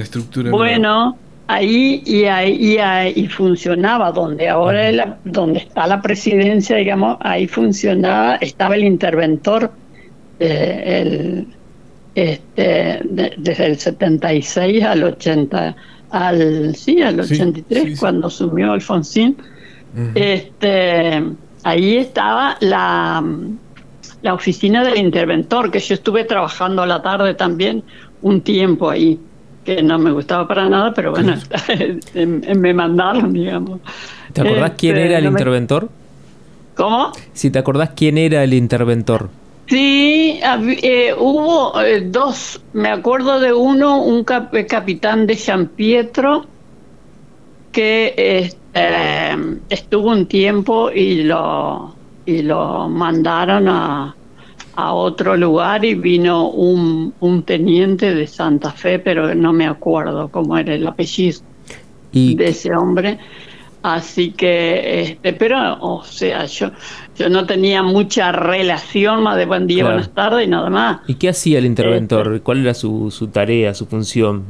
bueno, 0.50 1.16
ahí 1.46 2.02
y 2.04 2.24
ahí, 2.24 2.78
y 3.14 3.28
funcionaba 3.28 4.11
donde 4.11 4.48
ahora 4.48 5.18
donde 5.24 5.61
está 5.61 5.87
la 5.87 6.02
presidencia, 6.02 6.76
digamos, 6.76 7.18
ahí 7.20 7.46
funcionaba, 7.46 8.37
estaba 8.37 8.74
el 8.74 8.85
interventor 8.85 9.70
eh, 10.40 11.00
el, 11.02 11.46
este, 12.14 13.00
desde 13.04 13.66
el 13.66 13.78
76 13.78 14.85
al 14.85 15.04
80 15.04 15.76
al 16.11 16.74
sí 16.76 17.00
al 17.00 17.20
83 17.20 17.98
cuando 17.98 18.26
asumió 18.26 18.72
Alfonsín. 18.72 19.37
Este 20.14 21.22
ahí 21.62 21.96
estaba 21.96 22.56
la 22.61 23.22
la 24.22 24.35
oficina 24.35 24.85
del 24.85 24.98
interventor 24.98 25.70
que 25.70 25.80
yo 25.80 25.94
estuve 25.94 26.24
trabajando 26.24 26.82
a 26.82 26.87
la 26.87 27.02
tarde 27.02 27.35
también 27.35 27.82
un 28.22 28.40
tiempo 28.40 28.88
ahí 28.88 29.18
que 29.64 29.82
no 29.82 29.98
me 29.98 30.11
gustaba 30.11 30.46
para 30.48 30.68
nada 30.68 30.92
pero 30.94 31.11
bueno 31.11 31.35
me 32.14 32.74
mandaron 32.74 33.32
digamos 33.32 33.80
¿te 34.32 34.40
acordás 34.40 34.72
quién 34.76 34.96
este, 34.96 35.08
era 35.08 35.18
el 35.18 35.26
interventor? 35.26 35.88
¿Cómo? 36.74 37.12
Si 37.32 37.50
te 37.50 37.58
acordás 37.58 37.90
quién 37.94 38.18
era 38.18 38.42
el 38.44 38.54
interventor. 38.54 39.28
Sí, 39.66 40.40
eh, 40.42 41.14
hubo 41.16 41.80
eh, 41.80 42.02
dos, 42.02 42.61
me 42.72 42.90
acuerdo 42.90 43.40
de 43.40 43.52
uno, 43.52 44.02
un 44.02 44.24
eh, 44.52 44.66
capitán 44.66 45.26
de 45.26 45.37
San 45.37 45.68
Pietro, 45.68 46.46
que 47.70 48.14
este, 48.16 49.37
estuvo 49.70 50.11
un 50.11 50.26
tiempo 50.26 50.90
y 50.90 51.22
lo, 51.22 51.94
y 52.26 52.42
lo 52.42 52.88
mandaron 52.88 53.68
a, 53.68 54.14
a 54.74 54.92
otro 54.92 55.37
lugar 55.37 55.85
y 55.85 55.94
vino 55.94 56.48
un, 56.48 57.14
un, 57.20 57.42
teniente 57.42 58.14
de 58.14 58.26
Santa 58.26 58.70
Fe, 58.70 58.98
pero 58.98 59.35
no 59.35 59.52
me 59.52 59.66
acuerdo 59.66 60.28
cómo 60.28 60.56
era 60.56 60.74
el 60.74 60.87
apellido 60.87 61.40
de 62.12 62.48
ese 62.48 62.74
hombre. 62.74 63.18
Así 63.82 64.30
que, 64.30 65.02
este, 65.02 65.32
pero, 65.32 65.76
o 65.80 66.04
sea, 66.04 66.46
yo, 66.46 66.70
yo 67.16 67.28
no 67.28 67.46
tenía 67.46 67.82
mucha 67.82 68.30
relación 68.30 69.24
más 69.24 69.37
de 69.37 69.44
buen 69.44 69.66
día, 69.66 69.85
buenas 69.85 70.14
tardes 70.14 70.46
y 70.46 70.50
nada 70.50 70.70
más. 70.70 71.00
¿Y 71.08 71.14
qué 71.14 71.30
hacía 71.30 71.58
el 71.58 71.66
interventor? 71.66 72.28
Este. 72.28 72.40
¿Cuál 72.40 72.61
era 72.61 72.74
su, 72.74 73.11
su 73.11 73.26
tarea, 73.26 73.74
su 73.74 73.87
función? 73.87 74.44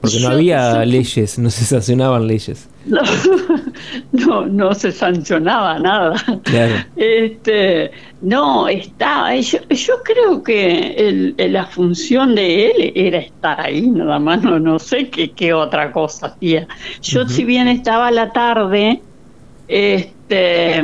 Porque 0.00 0.20
no 0.20 0.28
había 0.28 0.84
leyes, 0.84 1.38
no 1.38 1.50
se 1.50 1.64
sancionaban 1.64 2.26
leyes. 2.26 2.68
No, 2.86 3.00
no, 4.12 4.74
se 4.74 4.92
sancionaba 4.92 5.78
nada. 5.78 6.14
Claro. 6.42 6.74
Este, 6.96 7.90
no, 8.20 8.68
estaba. 8.68 9.34
Yo, 9.36 9.58
yo 9.68 9.94
creo 10.04 10.42
que 10.42 11.34
la 11.36 11.66
función 11.66 12.34
de 12.34 12.66
él 12.70 12.92
era 12.94 13.18
estar 13.18 13.60
ahí, 13.60 13.88
nada 13.88 14.18
más. 14.18 14.42
No, 14.42 14.58
no 14.58 14.78
sé 14.78 15.08
qué, 15.08 15.30
qué 15.30 15.52
otra 15.52 15.92
cosa 15.92 16.26
hacía. 16.26 16.66
Yo, 17.02 17.26
si 17.28 17.44
bien 17.44 17.68
estaba 17.68 18.08
a 18.08 18.10
la 18.12 18.30
tarde, 18.32 19.00
este, 19.68 20.82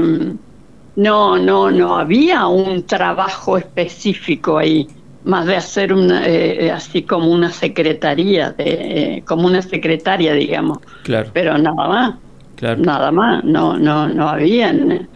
no, 0.96 1.38
no, 1.38 1.70
no 1.70 1.96
había 1.96 2.46
un 2.46 2.84
trabajo 2.84 3.56
específico 3.56 4.58
ahí 4.58 4.88
más 5.28 5.46
de 5.46 5.56
hacer 5.56 5.92
una, 5.92 6.26
eh, 6.26 6.66
eh, 6.66 6.70
así 6.70 7.02
como 7.02 7.30
una 7.30 7.50
secretaría, 7.50 8.50
de, 8.52 8.64
eh, 8.66 9.22
como 9.26 9.46
una 9.46 9.60
secretaria, 9.62 10.32
digamos. 10.32 10.78
Claro. 11.04 11.30
Pero 11.34 11.58
nada 11.58 11.88
más. 11.88 12.14
Claro. 12.58 12.82
Nada 12.82 13.10
más, 13.12 13.44
no, 13.44 13.78
no, 13.78 14.08
no 14.08 14.28
habían. 14.28 15.08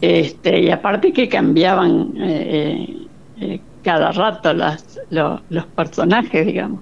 Este, 0.00 0.60
y 0.60 0.70
aparte 0.70 1.12
que 1.12 1.28
cambiaban 1.28 2.12
cada 3.82 4.12
rato 4.12 4.52
las, 4.52 4.98
los 5.10 5.66
personajes, 5.74 6.46
digamos. 6.46 6.80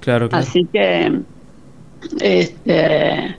Claro, 0.00 0.28
claro. 0.28 0.44
Así 0.44 0.64
que 0.72 1.20
este, 2.20 3.36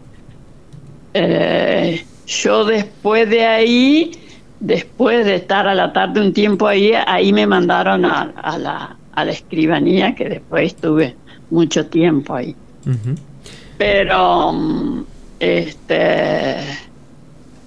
yo 2.25 2.65
después 2.65 3.29
de 3.29 3.45
ahí 3.45 4.11
después 4.59 5.25
de 5.25 5.35
estar 5.35 5.67
a 5.67 5.75
la 5.75 5.93
tarde 5.93 6.21
un 6.21 6.33
tiempo 6.33 6.67
ahí, 6.67 6.93
ahí 6.93 7.31
me 7.33 7.45
mandaron 7.45 8.05
a, 8.05 8.33
la, 8.57 8.97
a 9.11 9.25
la, 9.25 9.31
escribanía, 9.31 10.15
que 10.15 10.29
después 10.29 10.73
estuve 10.73 11.15
mucho 11.49 11.85
tiempo 11.87 12.35
ahí. 12.35 12.55
Pero, 13.77 14.53
este, 15.39 16.57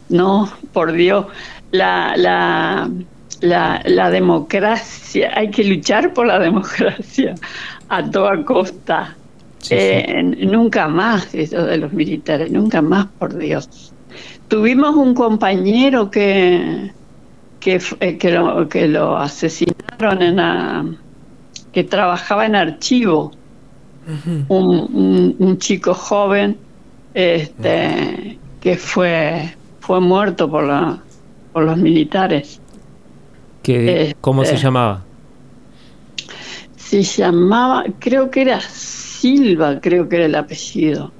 no, 0.09 0.50
por 0.72 0.92
Dios, 0.92 1.26
la, 1.70 2.14
la, 2.16 2.90
la, 3.40 3.83
la 3.85 4.11
democracia, 4.11 5.33
hay 5.35 5.50
que 5.50 5.64
luchar 5.64 6.12
por 6.12 6.26
la 6.26 6.38
democracia 6.40 7.35
a 7.88 8.11
toda 8.11 8.44
costa. 8.44 9.16
Eh, 9.68 10.22
nunca 10.22 10.88
más 10.88 11.35
eso 11.35 11.64
de 11.66 11.76
los 11.76 11.92
militares, 11.92 12.50
nunca 12.50 12.80
más, 12.80 13.06
por 13.18 13.37
Dios. 13.37 13.92
Tuvimos 14.48 14.96
un 14.96 15.14
compañero 15.14 16.11
que, 16.11 16.90
que, 17.61 17.80
eh, 18.00 18.16
que, 18.16 18.30
lo, 18.33 18.68
que 18.68 18.88
lo 18.88 19.16
asesinaron 19.18 20.22
en 20.22 20.98
que 21.72 21.85
trabajaba 21.85 22.46
en 22.46 22.56
archivo, 22.56 23.33
un, 24.48 25.37
un, 25.38 25.59
chico 25.59 25.94
joven 25.94 26.56
este, 27.14 28.38
que 28.61 28.77
fue, 28.77 29.55
fue 29.81 30.01
muerto 30.01 30.51
por, 30.51 30.64
la, 30.64 30.99
por 31.53 31.64
los 31.64 31.77
militares. 31.77 32.61
¿Qué, 33.62 34.16
¿Cómo 34.20 34.44
se 34.44 34.55
este, 34.55 34.64
llamaba? 34.64 35.05
se 36.90 37.05
llamaba, 37.05 37.85
creo 38.01 38.33
que 38.33 38.40
era 38.40 38.61
Silva, 38.61 39.79
creo 39.81 40.09
que 40.09 40.16
era 40.16 40.25
el 40.25 40.35
apellido. 40.35 41.12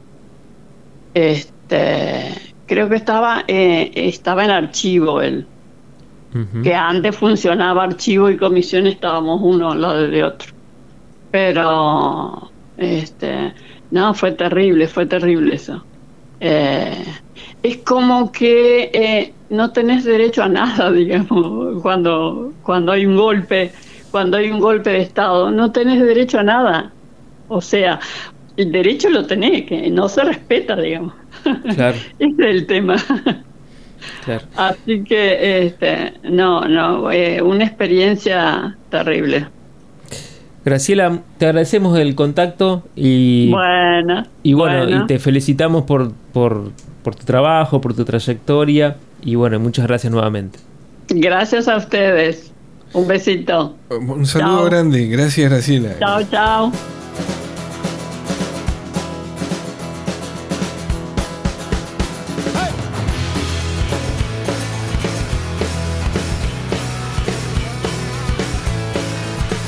Este, 1.15 2.35
creo 2.67 2.89
que 2.89 2.97
estaba, 2.97 3.45
eh, 3.47 3.93
estaba 3.95 4.45
en 4.45 4.51
archivo 4.51 5.21
él. 5.21 5.47
Que 6.63 6.75
antes 6.75 7.17
funcionaba 7.17 7.85
archivo 7.85 8.31
y 8.31 8.37
comisión, 8.37 8.87
estábamos 8.87 9.41
uno 9.43 9.73
al 9.73 9.81
lado 9.81 10.09
de 10.09 10.23
otro. 10.25 10.53
Pero, 11.31 12.51
este, 12.77 13.53
no, 13.91 14.15
fue 14.15 14.33
terrible, 14.33 14.87
fue 14.87 15.07
terrible 15.07 15.55
eso. 15.55 15.85
Eh, 16.41 17.05
es 17.63 17.77
como 17.79 18.33
que 18.33 18.91
eh, 18.93 19.33
no 19.51 19.71
tenés 19.73 20.05
derecho 20.05 20.43
a 20.43 20.49
nada, 20.49 20.91
digamos, 20.93 21.83
cuando, 21.83 22.53
cuando 22.63 22.93
hay 22.93 23.07
un 23.07 23.17
golpe, 23.17 23.73
cuando 24.11 24.37
hay 24.37 24.51
un 24.51 24.61
golpe 24.61 24.91
de 24.91 25.03
Estado, 25.03 25.51
no 25.51 25.71
tenés 25.73 26.01
derecho 26.01 26.39
a 26.39 26.43
nada. 26.43 26.93
O 27.49 27.61
sea, 27.61 28.01
el 28.57 28.73
derecho 28.73 29.11
lo 29.11 29.27
tenés, 29.27 29.67
que 29.67 29.91
no 29.91 30.09
se 30.09 30.25
respeta, 30.25 30.77
digamos. 30.77 31.15
Claro. 31.75 31.97
Ese 32.19 32.35
es 32.39 32.39
el 32.39 32.67
tema. 32.67 32.97
Claro. 34.25 34.45
Así 34.57 35.03
que, 35.05 35.67
este, 35.67 36.13
no, 36.23 36.63
no, 36.63 37.11
eh, 37.11 37.41
una 37.41 37.65
experiencia 37.65 38.77
terrible. 38.91 39.47
Graciela, 40.65 41.21
te 41.39 41.47
agradecemos 41.47 41.99
el 41.99 42.15
contacto 42.15 42.83
y 42.95 43.51
bueno, 43.51 44.27
y 44.43 44.53
bueno, 44.53 45.05
y 45.05 45.07
te 45.07 45.19
felicitamos 45.19 45.85
por, 45.85 46.13
por, 46.33 46.73
por 47.03 47.15
tu 47.15 47.25
trabajo, 47.25 47.81
por 47.81 47.95
tu 47.95 48.05
trayectoria 48.05 48.97
y 49.23 49.37
bueno, 49.37 49.59
muchas 49.59 49.87
gracias 49.87 50.13
nuevamente. 50.13 50.59
Gracias 51.09 51.67
a 51.67 51.77
ustedes. 51.77 52.53
Un 52.93 53.07
besito. 53.07 53.77
Un 53.89 54.27
saludo 54.27 54.65
grande. 54.65 55.07
Gracias, 55.07 55.51
Graciela. 55.51 55.99
Chao, 55.99 56.23
chao. 56.31 56.73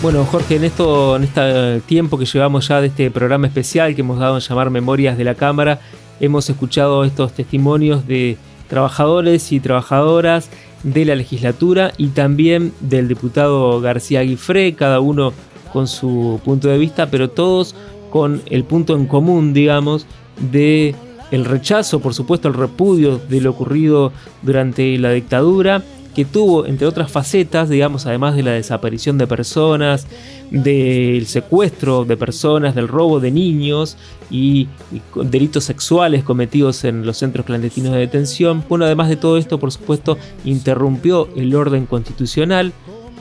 Bueno, 0.02 0.24
Jorge, 0.24 0.56
en 0.56 0.64
esto, 0.64 1.14
en 1.14 1.22
este 1.22 1.80
tiempo 1.86 2.18
que 2.18 2.24
llevamos 2.24 2.66
ya 2.66 2.80
de 2.80 2.88
este 2.88 3.08
programa 3.12 3.46
especial 3.46 3.94
que 3.94 4.00
hemos 4.00 4.18
dado 4.18 4.34
a 4.34 4.40
llamar 4.40 4.68
Memorias 4.68 5.16
de 5.16 5.22
la 5.22 5.36
Cámara, 5.36 5.78
hemos 6.18 6.50
escuchado 6.50 7.04
estos 7.04 7.34
testimonios 7.34 8.04
de 8.08 8.36
trabajadores 8.68 9.52
y 9.52 9.60
trabajadoras 9.60 10.50
de 10.82 11.04
la 11.04 11.14
legislatura 11.14 11.92
y 11.98 12.08
también 12.08 12.72
del 12.80 13.06
diputado 13.06 13.80
García 13.80 14.22
Guifré, 14.22 14.74
cada 14.74 14.98
uno 14.98 15.32
con 15.72 15.86
su 15.86 16.40
punto 16.44 16.66
de 16.66 16.78
vista, 16.78 17.08
pero 17.08 17.30
todos 17.30 17.76
con 18.10 18.42
el 18.46 18.64
punto 18.64 18.96
en 18.96 19.06
común, 19.06 19.54
digamos, 19.54 20.08
de 20.50 20.96
el 21.30 21.44
rechazo, 21.44 22.00
por 22.00 22.12
supuesto, 22.12 22.48
el 22.48 22.54
repudio 22.54 23.18
de 23.18 23.40
lo 23.40 23.50
ocurrido 23.50 24.12
durante 24.42 24.98
la 24.98 25.12
dictadura 25.12 25.84
que 26.14 26.24
tuvo, 26.24 26.66
entre 26.66 26.86
otras 26.86 27.10
facetas, 27.10 27.68
digamos, 27.68 28.06
además 28.06 28.36
de 28.36 28.42
la 28.42 28.52
desaparición 28.52 29.16
de 29.18 29.26
personas, 29.26 30.06
del 30.50 31.26
secuestro 31.26 32.04
de 32.04 32.16
personas, 32.16 32.74
del 32.74 32.88
robo 32.88 33.18
de 33.20 33.30
niños 33.30 33.96
y, 34.30 34.68
delitos 35.14 35.64
sexuales 35.64 36.24
cometidos 36.24 36.84
en 36.84 37.06
los 37.06 37.16
centros 37.18 37.46
clandestinos 37.46 37.92
de 37.92 38.00
detención. 38.00 38.62
Bueno, 38.68 38.84
además 38.84 39.08
de 39.08 39.16
todo 39.16 39.38
esto, 39.38 39.58
por 39.58 39.72
supuesto, 39.72 40.18
interrumpió 40.44 41.28
el 41.36 41.54
orden 41.54 41.86
constitucional, 41.86 42.72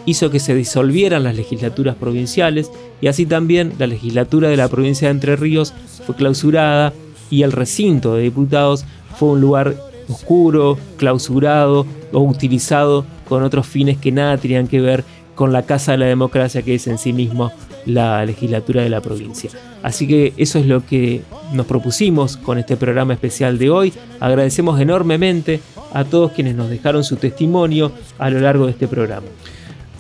hizo 0.05 0.29
que 0.29 0.39
se 0.39 0.55
disolvieran 0.55 1.23
las 1.23 1.35
legislaturas 1.35 1.95
provinciales 1.95 2.71
y 2.99 3.07
así 3.07 3.25
también 3.25 3.73
la 3.79 3.87
legislatura 3.87 4.49
de 4.49 4.57
la 4.57 4.67
provincia 4.67 5.07
de 5.07 5.13
Entre 5.13 5.35
Ríos 5.35 5.73
fue 6.05 6.15
clausurada 6.15 6.93
y 7.29 7.43
el 7.43 7.51
recinto 7.51 8.15
de 8.15 8.23
diputados 8.23 8.83
fue 9.17 9.29
un 9.29 9.41
lugar 9.41 9.75
oscuro, 10.09 10.77
clausurado 10.97 11.85
o 12.11 12.19
utilizado 12.19 13.05
con 13.27 13.43
otros 13.43 13.67
fines 13.67 13.97
que 13.97 14.11
nada 14.11 14.37
tenían 14.37 14.67
que 14.67 14.81
ver 14.81 15.03
con 15.35 15.53
la 15.53 15.63
Casa 15.63 15.93
de 15.93 15.97
la 15.99 16.05
Democracia 16.05 16.61
que 16.61 16.75
es 16.75 16.87
en 16.87 16.97
sí 16.97 17.13
mismo 17.13 17.51
la 17.85 18.25
legislatura 18.25 18.83
de 18.83 18.89
la 18.89 19.01
provincia. 19.01 19.49
Así 19.81 20.07
que 20.07 20.33
eso 20.37 20.59
es 20.59 20.67
lo 20.67 20.85
que 20.85 21.21
nos 21.53 21.65
propusimos 21.65 22.37
con 22.37 22.57
este 22.57 22.77
programa 22.77 23.13
especial 23.13 23.57
de 23.57 23.69
hoy. 23.69 23.93
Agradecemos 24.19 24.79
enormemente 24.79 25.61
a 25.93 26.03
todos 26.03 26.31
quienes 26.33 26.55
nos 26.55 26.69
dejaron 26.69 27.03
su 27.03 27.15
testimonio 27.15 27.91
a 28.19 28.29
lo 28.29 28.39
largo 28.39 28.65
de 28.65 28.71
este 28.71 28.87
programa. 28.87 29.27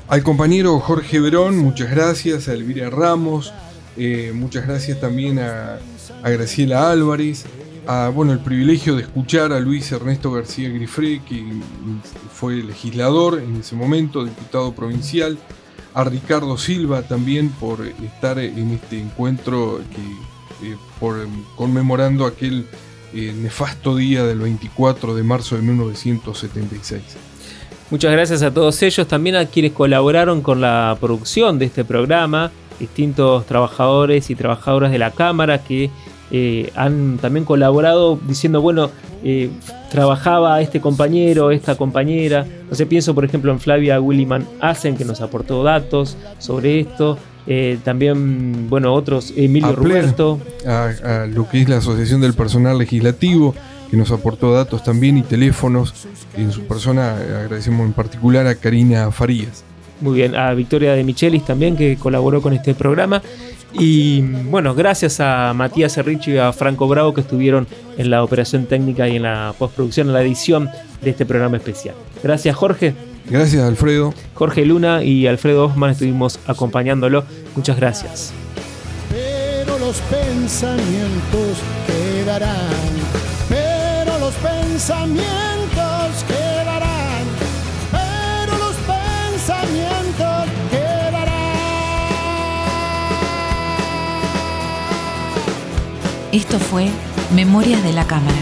Al 0.07 0.23
compañero 0.23 0.79
Jorge 0.79 1.19
Verón, 1.19 1.57
muchas 1.57 1.89
gracias, 1.89 2.47
a 2.47 2.53
Elvira 2.53 2.89
Ramos, 2.89 3.53
eh, 3.97 4.31
muchas 4.35 4.67
gracias 4.67 4.99
también 4.99 5.39
a, 5.39 5.79
a 6.21 6.29
Graciela 6.29 6.91
Álvarez, 6.91 7.45
bueno, 8.13 8.31
el 8.33 8.39
privilegio 8.39 8.95
de 8.95 9.03
escuchar 9.03 9.51
a 9.51 9.59
Luis 9.59 9.91
Ernesto 9.91 10.31
García 10.31 10.69
Grifré, 10.69 11.21
que 11.27 11.43
fue 12.33 12.63
legislador 12.63 13.39
en 13.39 13.57
ese 13.57 13.75
momento, 13.75 14.23
diputado 14.23 14.73
provincial, 14.73 15.37
a 15.93 16.03
Ricardo 16.03 16.57
Silva 16.57 17.01
también 17.01 17.49
por 17.49 17.85
estar 17.85 18.39
en 18.39 18.71
este 18.71 18.99
encuentro 18.99 19.81
que, 19.93 20.67
eh, 20.67 20.77
por, 20.99 21.27
conmemorando 21.55 22.25
aquel 22.25 22.65
eh, 23.13 23.33
nefasto 23.35 23.95
día 23.95 24.23
del 24.23 24.39
24 24.39 25.15
de 25.15 25.23
marzo 25.23 25.55
de 25.55 25.63
1976. 25.63 27.01
Muchas 27.89 28.11
gracias 28.13 28.41
a 28.41 28.53
todos 28.53 28.81
ellos, 28.83 29.05
también 29.05 29.35
a 29.35 29.45
quienes 29.47 29.73
colaboraron 29.73 30.41
con 30.41 30.61
la 30.61 30.97
producción 31.01 31.59
de 31.59 31.65
este 31.65 31.83
programa, 31.83 32.51
distintos 32.79 33.45
trabajadores 33.45 34.29
y 34.29 34.35
trabajadoras 34.35 34.91
de 34.91 34.97
la 34.97 35.11
Cámara 35.11 35.61
que 35.61 35.89
eh, 36.31 36.71
han 36.75 37.17
también 37.17 37.45
colaborado 37.45 38.17
diciendo, 38.27 38.61
bueno, 38.61 38.89
eh, 39.23 39.49
trabajaba 39.89 40.61
este 40.61 40.79
compañero, 40.79 41.51
esta 41.51 41.75
compañera. 41.75 42.45
No 42.69 42.75
sé, 42.75 42.85
pienso 42.85 43.13
por 43.13 43.25
ejemplo 43.25 43.51
en 43.51 43.59
Flavia 43.59 43.99
Williman 43.99 44.45
Asen, 44.61 44.95
que 44.95 45.05
nos 45.05 45.21
aportó 45.21 45.63
datos 45.63 46.17
sobre 46.39 46.79
esto. 46.79 47.17
Eh, 47.47 47.79
también, 47.83 48.69
bueno, 48.69 48.93
otros, 48.93 49.33
Emilio 49.35 49.75
Roberto. 49.75 50.39
A, 50.65 51.25
lo 51.27 51.49
que 51.49 51.61
es 51.61 51.69
la 51.69 51.77
Asociación 51.77 52.21
del 52.21 52.33
Personal 52.33 52.77
Legislativo, 52.77 53.53
que 53.89 53.97
nos 53.97 54.11
aportó 54.11 54.53
datos 54.53 54.83
también 54.83 55.17
y 55.17 55.23
teléfonos. 55.23 56.07
En 56.37 56.51
su 56.51 56.61
persona 56.61 57.15
agradecemos 57.15 57.85
en 57.85 57.93
particular 57.93 58.47
a 58.47 58.55
Karina 58.55 59.11
Farías. 59.11 59.65
Muy 59.99 60.15
bien, 60.15 60.35
a 60.35 60.53
Victoria 60.53 60.93
de 60.93 61.03
Michelis 61.03 61.45
también, 61.45 61.75
que 61.75 61.95
colaboró 61.97 62.41
con 62.41 62.53
este 62.53 62.73
programa. 62.73 63.21
Y 63.73 64.21
bueno, 64.21 64.75
gracias 64.75 65.19
a 65.19 65.53
Matías 65.53 65.97
Erricho 65.97 66.31
y 66.31 66.37
a 66.37 66.51
Franco 66.51 66.87
Bravo 66.87 67.13
que 67.13 67.21
estuvieron 67.21 67.67
en 67.97 68.09
la 68.09 68.23
operación 68.23 68.65
técnica 68.65 69.07
y 69.07 69.15
en 69.15 69.23
la 69.23 69.53
postproducción, 69.57 70.07
en 70.07 70.13
la 70.13 70.21
edición 70.21 70.69
de 71.01 71.09
este 71.09 71.25
programa 71.25 71.57
especial. 71.57 71.95
Gracias 72.23 72.55
Jorge. 72.55 72.93
Gracias 73.25 73.63
Alfredo. 73.63 74.13
Jorge 74.33 74.65
Luna 74.65 75.03
y 75.03 75.27
Alfredo 75.27 75.65
Osman 75.67 75.91
estuvimos 75.91 76.39
acompañándolo. 76.47 77.23
Muchas 77.55 77.77
gracias. 77.77 78.33
Pero 79.09 79.77
los 79.79 79.97
pensamientos 80.01 81.57
quedarán. 81.87 82.49
Pero 83.47 84.19
los 84.19 84.33
pensamientos 84.35 85.90
Esto 96.31 96.59
fue 96.59 96.89
Memorias 97.35 97.83
de 97.83 97.91
la 97.91 98.07
Cámara, 98.07 98.37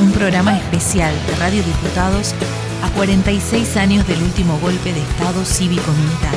un 0.00 0.12
programa 0.12 0.56
especial 0.56 1.14
de 1.26 1.36
Radio 1.36 1.62
Diputados 1.62 2.34
a 2.82 2.88
46 2.96 3.76
años 3.76 4.08
del 4.08 4.22
último 4.22 4.58
golpe 4.60 4.94
de 4.94 5.00
Estado 5.02 5.44
cívico-militar. 5.44 6.34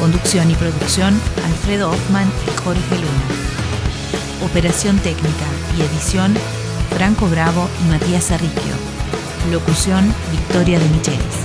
Conducción 0.00 0.50
y 0.50 0.54
producción, 0.54 1.14
Alfredo 1.46 1.92
Hoffman 1.92 2.26
y 2.26 2.60
Jorge 2.64 2.96
Luna. 2.96 4.50
Operación 4.50 4.98
técnica 4.98 5.46
y 5.78 5.82
edición, 5.82 6.34
Franco 6.96 7.28
Bravo 7.28 7.68
y 7.86 7.90
Matías 7.90 8.32
Arriquio. 8.32 8.74
Locución, 9.52 10.12
Victoria 10.32 10.80
de 10.80 10.88
Michelis. 10.88 11.43